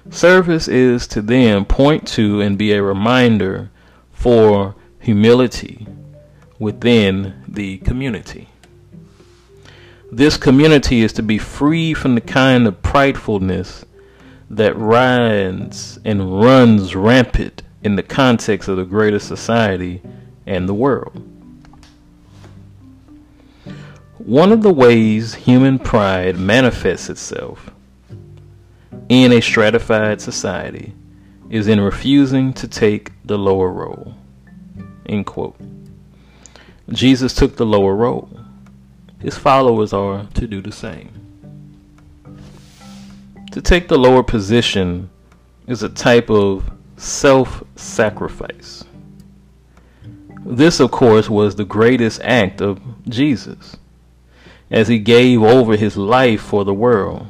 Service 0.10 0.68
is 0.68 1.06
to 1.08 1.22
them 1.22 1.66
point 1.66 2.08
to 2.08 2.42
and 2.42 2.58
be 2.58 2.74
a 2.74 2.82
reminder 2.82 3.70
for 4.12 4.76
humility 5.00 5.86
within 6.58 7.44
the 7.48 7.78
community. 7.80 8.50
This 10.12 10.36
community 10.36 11.02
is 11.02 11.14
to 11.14 11.22
be 11.22 11.38
free 11.38 11.94
from 11.94 12.16
the 12.16 12.22
kind 12.22 12.66
of 12.66 12.82
pridefulness 12.82 13.86
that 14.50 14.76
rides 14.76 16.00
and 16.04 16.42
runs 16.42 16.96
rampant 16.96 17.62
in 17.84 17.96
the 17.96 18.04
context 18.04 18.68
of 18.68 18.78
the 18.78 18.84
greater 18.84 19.20
society 19.20 20.02
and 20.48 20.68
the 20.68 20.74
world. 20.74 21.39
One 24.26 24.52
of 24.52 24.64
the 24.64 24.74
ways 24.74 25.34
human 25.34 25.80
pride 25.80 26.38
manifests 26.38 27.10
itself 27.10 27.72
in 29.08 29.32
a 29.32 29.40
stratified 29.40 30.20
society 30.20 30.94
is 31.50 31.70
in 31.70 31.80
refusing 31.80 32.52
to 32.56 32.68
take 32.68 33.14
the 33.24 33.38
lower 33.38 33.72
role. 33.72 34.16
End 35.06 35.26
quote. 35.26 35.56
Jesus 36.90 37.34
took 37.34 37.56
the 37.56 37.66
lower 37.66 37.96
role. 37.96 38.30
His 39.20 39.38
followers 39.38 39.94
are 39.94 40.28
to 40.34 40.48
do 40.48 40.62
the 40.62 40.74
same. 40.74 41.14
To 43.54 43.62
take 43.62 43.88
the 43.88 43.98
lower 43.98 44.22
position 44.22 45.10
is 45.66 45.82
a 45.82 45.90
type 45.90 46.30
of 46.30 46.70
self 46.98 47.64
sacrifice. 47.78 48.84
This, 50.46 50.82
of 50.82 50.92
course, 50.92 51.30
was 51.30 51.56
the 51.56 51.66
greatest 51.66 52.20
act 52.22 52.60
of 52.62 52.82
Jesus 53.08 53.78
as 54.72 54.88
he 54.88 55.00
gave 55.00 55.42
over 55.42 55.76
his 55.76 55.98
life 55.98 56.42
for 56.42 56.64
the 56.64 56.74
world. 56.74 57.28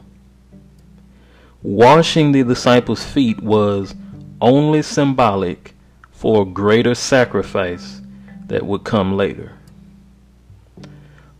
Washing 1.61 2.31
the 2.31 2.43
disciples' 2.43 3.03
feet 3.03 3.41
was 3.41 3.95
only 4.41 4.81
symbolic 4.81 5.75
for 6.11 6.41
a 6.41 6.45
greater 6.45 6.95
sacrifice 6.95 8.01
that 8.47 8.65
would 8.65 8.83
come 8.83 9.15
later. 9.15 9.53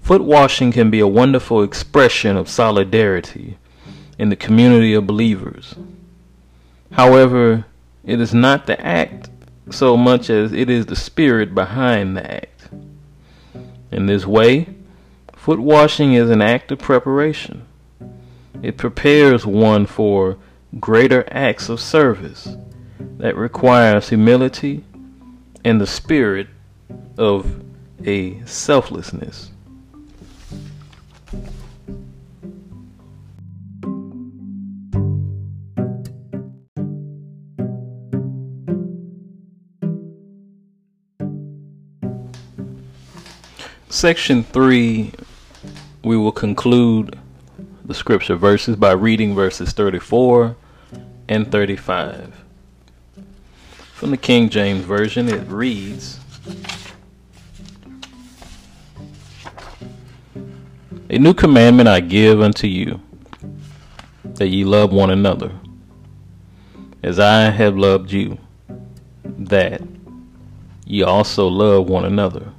Foot 0.02 0.24
washing 0.24 0.72
can 0.72 0.90
be 0.90 1.00
a 1.00 1.08
wonderful 1.08 1.62
expression 1.62 2.36
of 2.36 2.50
solidarity 2.50 3.58
in 4.18 4.30
the 4.30 4.36
community 4.36 4.94
of 4.94 5.06
believers. 5.06 5.76
However, 6.92 7.66
it 8.04 8.20
is 8.20 8.34
not 8.34 8.66
the 8.66 8.80
act 8.84 9.30
so 9.70 9.96
much 9.96 10.30
as 10.30 10.52
it 10.52 10.70
is 10.70 10.88
the 10.88 10.96
spirit 10.96 11.54
behind 11.54 12.18
the 12.18 12.30
act. 12.30 12.70
In 13.92 14.08
this 14.08 14.26
way, 14.26 14.68
foot 15.40 15.60
washing 15.60 16.14
is 16.14 16.30
an 16.30 16.42
act 16.42 16.70
of 16.70 16.80
preparation. 16.80 17.66
It 18.62 18.76
prepares 18.76 19.46
one 19.46 19.86
for 19.86 20.38
greater 20.82 21.26
acts 21.32 21.70
of 21.70 21.80
service 21.80 22.58
that 23.00 23.38
requires 23.38 24.10
humility 24.10 24.84
and 25.64 25.80
the 25.80 25.88
spirit 25.88 26.48
of 27.18 27.64
a 28.06 28.46
selflessness. 28.46 29.52
Section 43.88 44.44
3, 44.44 45.14
we 46.04 46.16
will 46.16 46.32
conclude 46.32 47.18
the 47.84 47.94
scripture 47.94 48.36
verses 48.36 48.76
by 48.76 48.92
reading 48.92 49.36
verses 49.36 49.72
34 49.72 50.56
and 51.28 51.52
35. 51.52 52.44
From 53.94 54.12
the 54.12 54.18
King 54.18 54.50
James 54.50 54.86
Version, 54.86 55.28
it 55.28 55.46
reads 55.50 56.20
A 61.10 61.18
new 61.18 61.34
commandment 61.34 61.90
I 61.90 62.00
give 62.00 62.40
unto 62.40 62.68
you, 62.68 63.02
that 64.24 64.48
ye 64.48 64.64
love 64.64 64.94
one 64.94 65.10
another, 65.10 65.52
as 67.04 67.20
I 67.20 67.50
have 67.50 67.76
loved 67.76 68.12
you, 68.12 68.38
that 69.24 69.82
ye 70.86 71.04
also 71.04 71.48
love 71.48 71.90
one 71.90 72.06
another. 72.06 72.54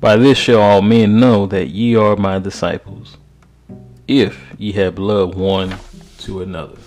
By 0.00 0.16
this 0.16 0.38
shall 0.38 0.62
all 0.62 0.80
men 0.80 1.20
know 1.20 1.44
that 1.46 1.68
ye 1.68 1.94
are 1.94 2.16
my 2.16 2.38
disciples, 2.38 3.18
if 4.08 4.54
ye 4.56 4.72
have 4.72 4.98
love 4.98 5.34
one 5.34 5.76
to 6.20 6.40
another. 6.40 6.78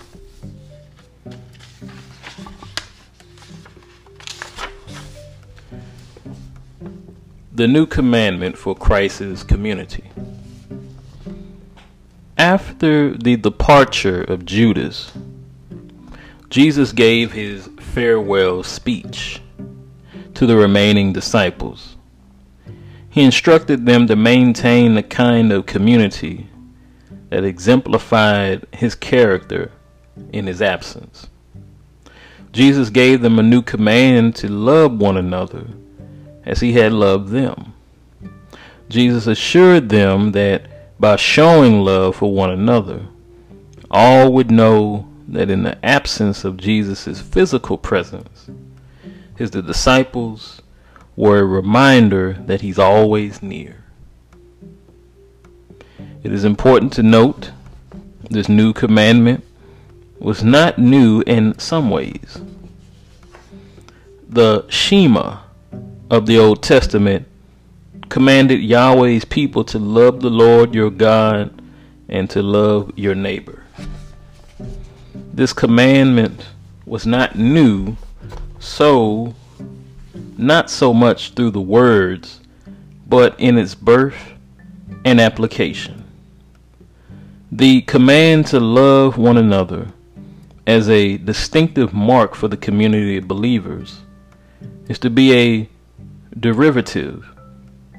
The 7.52 7.68
new 7.68 7.86
commandment 7.86 8.58
for 8.58 8.76
Christ's 8.76 9.44
community. 9.44 10.10
After 12.36 13.16
the 13.16 13.36
departure 13.36 14.24
of 14.24 14.44
Judas, 14.44 15.12
Jesus 16.50 16.92
gave 16.92 17.32
his 17.32 17.70
farewell 17.80 18.64
speech 18.64 19.40
to 20.34 20.48
the 20.48 20.56
remaining 20.56 21.14
disciples 21.14 21.93
he 23.14 23.22
instructed 23.22 23.86
them 23.86 24.08
to 24.08 24.16
maintain 24.16 24.96
the 24.96 25.04
kind 25.04 25.52
of 25.52 25.68
community 25.68 26.48
that 27.30 27.44
exemplified 27.44 28.66
his 28.72 28.96
character 28.96 29.72
in 30.32 30.48
his 30.48 30.64
absence. 30.64 31.28
Jesus 32.52 32.90
gave 32.90 33.22
them 33.22 33.38
a 33.38 33.44
new 33.44 33.62
command 33.62 34.36
to 34.38 34.48
love 34.48 35.00
one 35.00 35.16
another 35.16 35.68
as 36.44 36.60
he 36.60 36.74
had 36.74 36.92
loved 36.92 37.30
them. 37.30 37.76
Jesus 38.90 39.28
assured 39.28 39.90
them 39.90 40.32
that 40.32 41.00
by 41.00 41.16
showing 41.16 41.82
love 41.82 42.16
for 42.16 42.34
one 42.34 42.50
another, 42.50 43.06
all 43.92 44.34
would 44.34 44.50
know 44.50 45.08
that 45.28 45.52
in 45.52 45.62
the 45.62 45.86
absence 45.86 46.44
of 46.44 46.58
Jesus' 46.58 47.22
physical 47.22 47.78
presence, 47.78 48.50
his 49.38 49.52
the 49.52 49.62
disciples 49.62 50.63
were 51.16 51.40
a 51.40 51.46
reminder 51.46 52.34
that 52.46 52.62
He's 52.62 52.80
always 52.80 53.42
near. 53.42 53.84
It 56.24 56.32
is 56.32 56.44
important 56.46 56.94
to 56.94 57.04
note 57.04 57.52
this 58.30 58.48
new 58.48 58.74
commandment 58.74 59.44
was 60.20 60.44
not 60.44 60.78
new 60.80 61.22
in 61.28 61.58
some 61.60 61.90
ways. 61.90 62.42
The 64.30 64.66
Shema 64.70 65.40
of 66.10 66.26
the 66.26 66.38
Old 66.38 66.64
Testament 66.64 67.28
commanded 68.10 68.62
Yahweh's 68.62 69.26
people 69.26 69.64
to 69.66 69.80
love 69.80 70.22
the 70.22 70.30
Lord 70.30 70.74
your 70.74 70.90
God 70.90 71.62
and 72.08 72.30
to 72.30 72.42
love 72.42 72.92
your 72.96 73.16
neighbor. 73.16 73.64
This 75.34 75.52
commandment 75.52 76.46
was 76.86 77.06
not 77.06 77.36
new, 77.36 77.98
so 78.60 79.36
not 80.38 80.70
so 80.70 80.94
much 80.94 81.34
through 81.34 81.52
the 81.52 81.62
words, 81.62 82.40
but 83.08 83.40
in 83.40 83.58
its 83.58 83.76
birth 83.76 84.34
and 85.06 85.20
application. 85.20 86.04
The 87.52 87.82
command 87.82 88.48
to 88.48 88.60
love 88.60 89.18
one 89.18 89.38
another 89.38 89.88
as 90.66 90.90
a 90.90 91.18
distinctive 91.18 91.94
mark 91.94 92.36
for 92.36 92.48
the 92.48 92.58
community 92.58 93.18
of 93.18 93.28
believers 93.28 94.00
is 94.88 94.98
to 95.00 95.10
be 95.10 95.34
a 95.34 95.70
derivative 96.40 97.28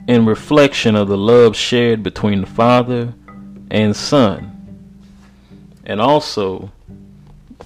and 0.08 0.26
reflection 0.26 0.96
of 0.96 1.08
the 1.08 1.16
love 1.16 1.56
shared 1.56 2.02
between 2.02 2.40
the 2.42 2.46
Father 2.46 3.14
and 3.70 3.94
Son, 3.94 4.50
and 5.84 6.00
also 6.00 6.70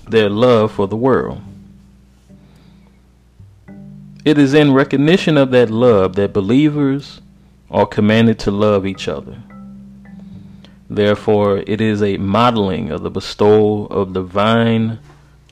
their 0.09 0.29
love 0.29 0.73
for 0.73 0.87
the 0.87 0.97
world. 0.97 1.41
It 4.25 4.37
is 4.37 4.53
in 4.55 4.75
recognition 4.75 5.37
of 5.37 5.51
that 5.53 5.71
love 5.71 6.17
that 6.17 6.33
believers 6.33 7.21
are 7.71 7.87
commanded 7.87 8.39
to 8.41 8.51
love 8.51 8.87
each 8.87 9.09
other. 9.09 9.43
Therefore, 10.91 11.59
it 11.67 11.81
is 11.81 12.03
a 12.03 12.17
modeling 12.17 12.91
of 12.91 13.03
the 13.03 13.11
bestowal 13.11 13.87
of 13.89 14.13
divine 14.13 14.99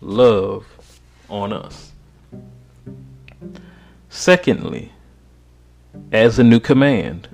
love 0.01 0.67
on 1.29 1.53
us. 1.53 1.93
Secondly, 4.09 4.93
as 6.11 6.39
a 6.39 6.45
new 6.45 6.61
command, 6.61 7.29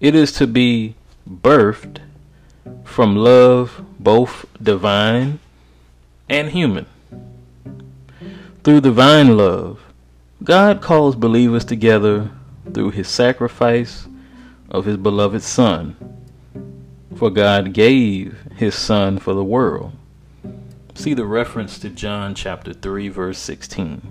it 0.00 0.14
is 0.14 0.32
to 0.32 0.46
be 0.46 0.96
birthed 1.28 1.98
from 2.84 3.16
love, 3.16 3.84
both 3.98 4.46
divine 4.60 5.38
and 6.28 6.50
human. 6.50 6.86
Through 8.64 8.80
divine 8.80 9.36
love, 9.36 9.81
God 10.44 10.80
calls 10.80 11.14
believers 11.14 11.64
together 11.64 12.30
through 12.74 12.90
his 12.90 13.06
sacrifice 13.06 14.08
of 14.70 14.86
his 14.86 14.96
beloved 14.96 15.42
Son. 15.42 15.96
For 17.14 17.30
God 17.30 17.72
gave 17.72 18.36
his 18.56 18.74
Son 18.74 19.18
for 19.18 19.34
the 19.34 19.44
world. 19.44 19.92
See 20.94 21.14
the 21.14 21.26
reference 21.26 21.78
to 21.80 21.90
John 21.90 22.34
chapter 22.34 22.72
3, 22.72 23.08
verse 23.08 23.38
16. 23.38 24.02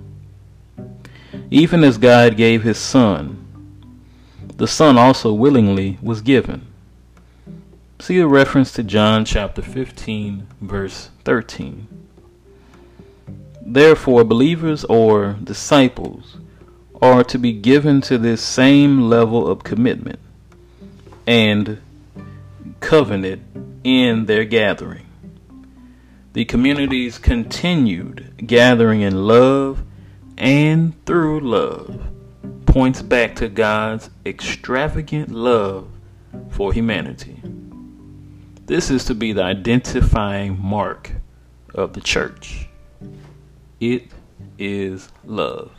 Even 1.49 1.83
as 1.83 1.97
God 1.97 2.37
gave 2.37 2.63
his 2.63 2.77
Son, 2.77 3.45
the 4.55 4.67
Son 4.67 4.97
also 4.97 5.33
willingly 5.33 5.97
was 6.01 6.21
given. 6.21 6.65
See 7.99 8.17
the 8.17 8.27
reference 8.27 8.71
to 8.73 8.83
John 8.83 9.25
chapter 9.25 9.61
15, 9.61 10.47
verse 10.61 11.09
13. 11.25 12.00
Therefore, 13.63 14.23
believers 14.23 14.83
or 14.85 15.37
disciples 15.43 16.37
are 17.01 17.23
to 17.23 17.37
be 17.37 17.53
given 17.53 18.01
to 18.01 18.17
this 18.17 18.41
same 18.41 19.01
level 19.01 19.47
of 19.47 19.63
commitment 19.63 20.19
and 21.25 21.81
covenant 22.79 23.41
in 23.83 24.25
their 24.25 24.45
gathering. 24.45 25.05
The 26.33 26.45
community's 26.45 27.17
continued 27.17 28.45
gathering 28.45 29.01
in 29.01 29.27
love 29.27 29.83
and 30.37 30.93
through 31.05 31.41
love 31.41 32.01
points 32.65 33.01
back 33.01 33.35
to 33.35 33.49
God's 33.49 34.09
extravagant 34.25 35.29
love 35.29 35.89
for 36.49 36.71
humanity. 36.71 37.41
This 38.65 38.89
is 38.89 39.03
to 39.05 39.15
be 39.15 39.33
the 39.33 39.43
identifying 39.43 40.57
mark 40.57 41.11
of 41.75 41.93
the 41.93 42.01
church. 42.01 42.69
It 43.81 44.11
is 44.59 45.09
love. 45.25 45.71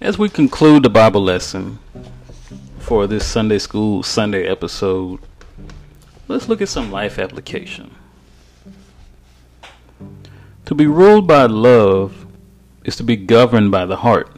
As 0.00 0.16
we 0.16 0.30
conclude 0.30 0.84
the 0.84 0.88
Bible 0.88 1.22
lesson, 1.22 1.78
for 2.78 3.06
this 3.06 3.26
Sunday 3.26 3.58
School 3.58 4.02
Sunday 4.02 4.48
episode, 4.48 5.20
let's 6.28 6.48
look 6.48 6.62
at 6.62 6.70
some 6.70 6.90
life 6.90 7.18
application. 7.18 7.94
To 10.64 10.74
be 10.74 10.86
ruled 10.86 11.28
by 11.28 11.44
love 11.44 12.24
is 12.84 12.96
to 12.96 13.02
be 13.02 13.16
governed 13.16 13.70
by 13.70 13.84
the 13.84 13.96
heart, 13.96 14.37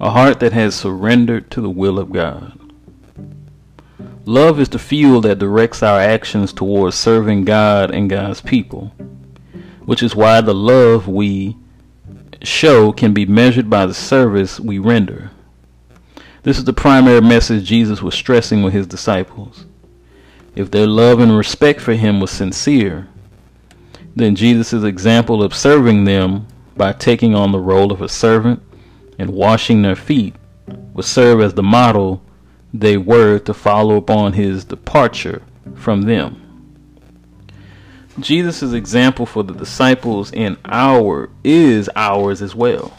a 0.00 0.10
heart 0.10 0.40
that 0.40 0.52
has 0.52 0.74
surrendered 0.74 1.50
to 1.50 1.60
the 1.60 1.70
will 1.70 1.98
of 1.98 2.12
God. 2.12 2.58
Love 4.26 4.58
is 4.58 4.70
the 4.70 4.78
fuel 4.78 5.20
that 5.20 5.38
directs 5.38 5.82
our 5.82 6.00
actions 6.00 6.52
towards 6.52 6.96
serving 6.96 7.44
God 7.44 7.90
and 7.90 8.08
God's 8.08 8.40
people, 8.40 8.92
which 9.84 10.02
is 10.02 10.16
why 10.16 10.40
the 10.40 10.54
love 10.54 11.06
we 11.06 11.56
show 12.42 12.92
can 12.92 13.12
be 13.12 13.26
measured 13.26 13.68
by 13.68 13.86
the 13.86 13.94
service 13.94 14.58
we 14.58 14.78
render. 14.78 15.30
This 16.42 16.58
is 16.58 16.64
the 16.64 16.72
primary 16.72 17.20
message 17.20 17.64
Jesus 17.64 18.02
was 18.02 18.14
stressing 18.14 18.62
with 18.62 18.74
his 18.74 18.86
disciples. 18.86 19.66
If 20.54 20.70
their 20.70 20.86
love 20.86 21.20
and 21.20 21.36
respect 21.36 21.80
for 21.80 21.94
him 21.94 22.20
was 22.20 22.30
sincere, 22.30 23.08
then 24.16 24.36
Jesus' 24.36 24.84
example 24.84 25.42
of 25.42 25.54
serving 25.54 26.04
them 26.04 26.46
by 26.76 26.92
taking 26.92 27.34
on 27.34 27.52
the 27.52 27.58
role 27.58 27.92
of 27.92 28.00
a 28.00 28.08
servant 28.08 28.62
and 29.18 29.30
washing 29.30 29.82
their 29.82 29.96
feet 29.96 30.34
would 30.92 31.04
serve 31.04 31.40
as 31.40 31.54
the 31.54 31.62
model 31.62 32.22
they 32.72 32.96
were 32.96 33.38
to 33.38 33.54
follow 33.54 33.96
upon 33.96 34.32
his 34.32 34.64
departure 34.64 35.42
from 35.74 36.02
them. 36.02 36.40
Jesus' 38.18 38.72
example 38.72 39.26
for 39.26 39.42
the 39.42 39.54
disciples 39.54 40.32
in 40.32 40.56
our 40.64 41.30
is 41.42 41.90
ours 41.96 42.40
as 42.42 42.54
well. 42.54 42.96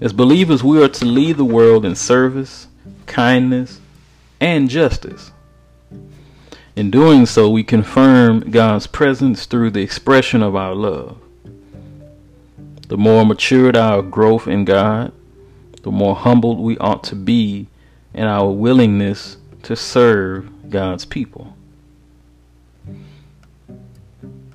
As 0.00 0.12
believers, 0.12 0.62
we 0.62 0.82
are 0.82 0.88
to 0.88 1.04
lead 1.04 1.36
the 1.36 1.44
world 1.44 1.84
in 1.84 1.94
service, 1.94 2.68
kindness, 3.06 3.80
and 4.40 4.68
justice. 4.68 5.32
In 6.76 6.90
doing 6.90 7.26
so, 7.26 7.50
we 7.50 7.64
confirm 7.64 8.50
God's 8.50 8.86
presence 8.86 9.46
through 9.46 9.72
the 9.72 9.82
expression 9.82 10.42
of 10.42 10.54
our 10.54 10.74
love. 10.74 11.20
The 12.88 12.96
more 12.96 13.26
matured 13.26 13.76
our 13.76 14.00
growth 14.00 14.48
in 14.48 14.64
God, 14.64 15.12
the 15.82 15.90
more 15.90 16.16
humbled 16.16 16.58
we 16.58 16.78
ought 16.78 17.04
to 17.04 17.14
be 17.14 17.66
in 18.14 18.24
our 18.24 18.50
willingness 18.50 19.36
to 19.64 19.76
serve 19.76 20.70
God's 20.70 21.04
people. 21.04 21.54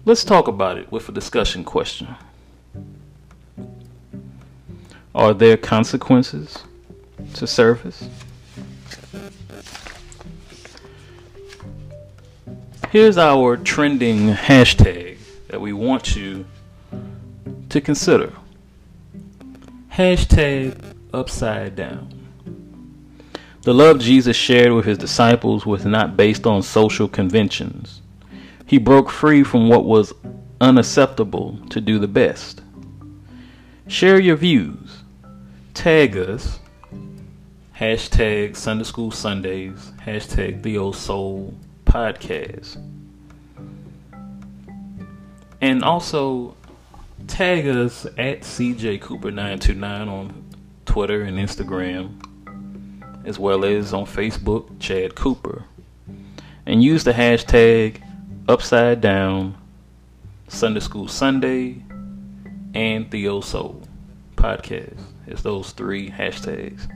Let's 0.04 0.24
talk 0.24 0.48
about 0.48 0.80
it 0.80 0.91
with 0.91 1.08
a 1.08 1.12
discussion 1.12 1.63
question. 1.63 2.15
Are 5.13 5.36
there 5.36 5.56
consequences 5.56 6.58
to 7.36 7.46
service? 7.46 8.10
Here's 12.89 13.19
our 13.19 13.58
trending 13.58 14.30
hashtag 14.30 15.19
that 15.50 15.62
we 15.62 15.72
want 15.72 16.15
you 16.15 16.46
to 17.73 17.81
consider. 17.81 18.31
Hashtag 19.91 20.95
upside 21.12 21.75
down. 21.75 22.07
The 23.63 23.73
love 23.73 23.99
Jesus 23.99 24.36
shared 24.36 24.73
with 24.73 24.86
his 24.86 24.97
disciples 24.97 25.65
was 25.65 25.83
not 25.83 26.15
based 26.15 26.45
on 26.45 26.62
social 26.62 27.07
conventions. 27.07 28.01
He 28.65 28.77
broke 28.77 29.09
free 29.09 29.43
from 29.43 29.69
what 29.69 29.86
was 29.86 30.13
unacceptable 30.62 31.59
to 31.69 31.81
do 31.81 31.97
the 31.97 32.07
best. 32.07 32.62
Share 33.88 34.19
your 34.19 34.36
views 34.36 35.03
tag 35.73 36.15
us. 36.15 36.59
Hashtag 37.75 38.55
Sunday 38.55 38.83
School 38.83 39.09
Sundays. 39.09 39.91
Hashtag 40.05 40.62
Theo 40.62 40.91
Soul 40.91 41.55
Podcast. 41.86 42.77
And 45.59 45.83
also 45.83 46.55
tag 47.27 47.67
us 47.67 48.05
at 48.05 48.41
CJ 48.41 48.99
Cooper929 48.99 50.07
on 50.07 50.43
Twitter 50.86 51.23
and 51.23 51.38
Instagram, 51.38 52.19
as 53.25 53.39
well 53.39 53.65
as 53.65 53.93
on 53.93 54.05
Facebook, 54.05 54.79
Chad 54.79 55.15
Cooper. 55.15 55.63
And 56.65 56.83
use 56.83 57.03
the 57.03 57.13
hashtag 57.13 58.01
Upside 58.47 59.01
Down 59.01 59.57
Sunday 60.47 60.80
School 60.80 61.07
Sunday 61.07 61.84
and 62.74 63.09
Theo 63.09 63.41
Soul 63.41 63.82
Podcast. 64.36 64.99
It's 65.28 65.41
those 65.41 65.71
three 65.71 66.09
hashtags. 66.09 66.89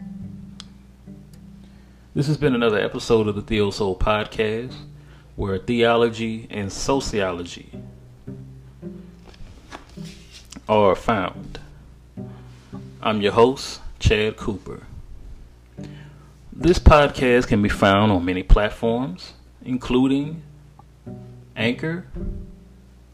This 2.14 2.28
has 2.28 2.38
been 2.38 2.56
another 2.56 2.80
episode 2.80 3.28
of 3.28 3.36
the 3.36 3.42
Theo 3.42 3.72
Soul 3.72 3.98
Podcast, 3.98 4.74
where 5.36 5.58
theology 5.58 6.48
and 6.50 6.72
sociology 6.72 7.72
are 10.70 10.96
found. 10.96 11.60
I'm 13.02 13.22
your 13.22 13.32
host, 13.32 13.80
Chad 14.00 14.36
Cooper. 14.36 14.84
This 16.52 16.78
podcast 16.78 17.48
can 17.48 17.62
be 17.62 17.70
found 17.70 18.12
on 18.12 18.26
many 18.26 18.44
platforms, 18.44 19.34
including 19.64 20.42
Anchor, 21.56 22.08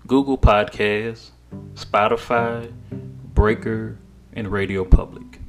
Google 0.07 0.37
Podcasts, 0.37 1.29
Spotify, 1.75 2.71
Breaker, 3.35 3.99
and 4.33 4.51
Radio 4.51 4.83
Public. 4.83 5.39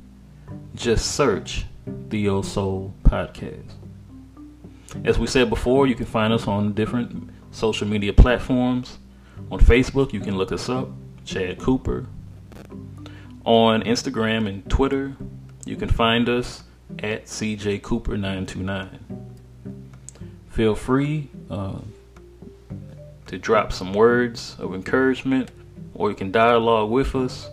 Just 0.74 1.12
search 1.12 1.64
the 1.86 1.92
Theo 2.11 2.42
Soul 2.42 2.92
Podcast. 3.05 3.72
As 5.05 5.18
we 5.18 5.26
said 5.26 5.48
before, 5.48 5.86
you 5.86 5.94
can 5.94 6.07
find 6.07 6.34
us 6.34 6.46
on 6.46 6.74
different 6.74 7.30
social 7.50 7.88
media 7.88 8.12
platforms. 8.12 8.98
On 9.50 9.59
Facebook, 9.59 10.12
you 10.12 10.20
can 10.20 10.36
look 10.36 10.52
us 10.52 10.68
up, 10.68 10.88
Chad 11.24 11.58
Cooper. 11.58 12.06
On 13.44 13.82
Instagram 13.82 14.48
and 14.48 14.68
Twitter, 14.70 15.16
you 15.64 15.76
can 15.76 15.88
find 15.88 16.28
us 16.28 16.64
at 16.98 17.26
CJ 17.26 17.82
Cooper 17.82 18.16
929. 18.16 18.98
Feel 20.48 20.74
free 20.74 21.30
uh, 21.50 21.78
to 23.26 23.38
drop 23.38 23.72
some 23.72 23.92
words 23.92 24.56
of 24.58 24.74
encouragement, 24.74 25.50
or 25.94 26.10
you 26.10 26.16
can 26.16 26.30
dialogue 26.30 26.90
with 26.90 27.14
us 27.14 27.48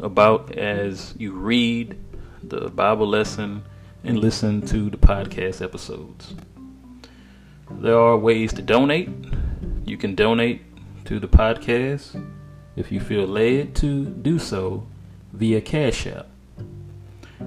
about 0.00 0.56
as 0.56 1.14
you 1.18 1.32
read 1.32 1.96
the 2.42 2.68
Bible 2.70 3.06
lesson 3.06 3.62
and 4.04 4.18
listen 4.18 4.62
to 4.66 4.90
the 4.90 4.96
podcast 4.96 5.62
episodes. 5.62 6.34
There 7.70 7.98
are 7.98 8.16
ways 8.16 8.52
to 8.54 8.62
donate. 8.62 9.10
You 9.84 9.96
can 9.96 10.14
donate 10.14 10.62
to 11.04 11.18
the 11.20 11.28
podcast 11.28 12.20
if 12.78 12.92
you 12.92 13.00
feel 13.00 13.26
led 13.26 13.74
to 13.74 14.04
do 14.04 14.38
so 14.38 14.86
via 15.32 15.60
Cash 15.60 16.06
App. 16.06 16.28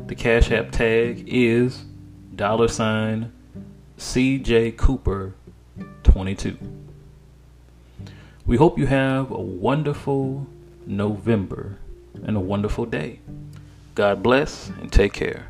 The 0.07 0.15
Cash 0.15 0.51
App 0.51 0.71
tag 0.71 1.23
is 1.25 1.85
dollar 2.35 2.67
sign 2.67 3.31
CJ 3.97 4.75
Cooper 4.75 5.33
22. 6.03 6.57
We 8.45 8.57
hope 8.57 8.77
you 8.77 8.87
have 8.87 9.31
a 9.31 9.39
wonderful 9.39 10.47
November 10.85 11.77
and 12.25 12.35
a 12.35 12.41
wonderful 12.41 12.85
day. 12.85 13.21
God 13.95 14.21
bless 14.21 14.69
and 14.81 14.91
take 14.91 15.13
care. 15.13 15.47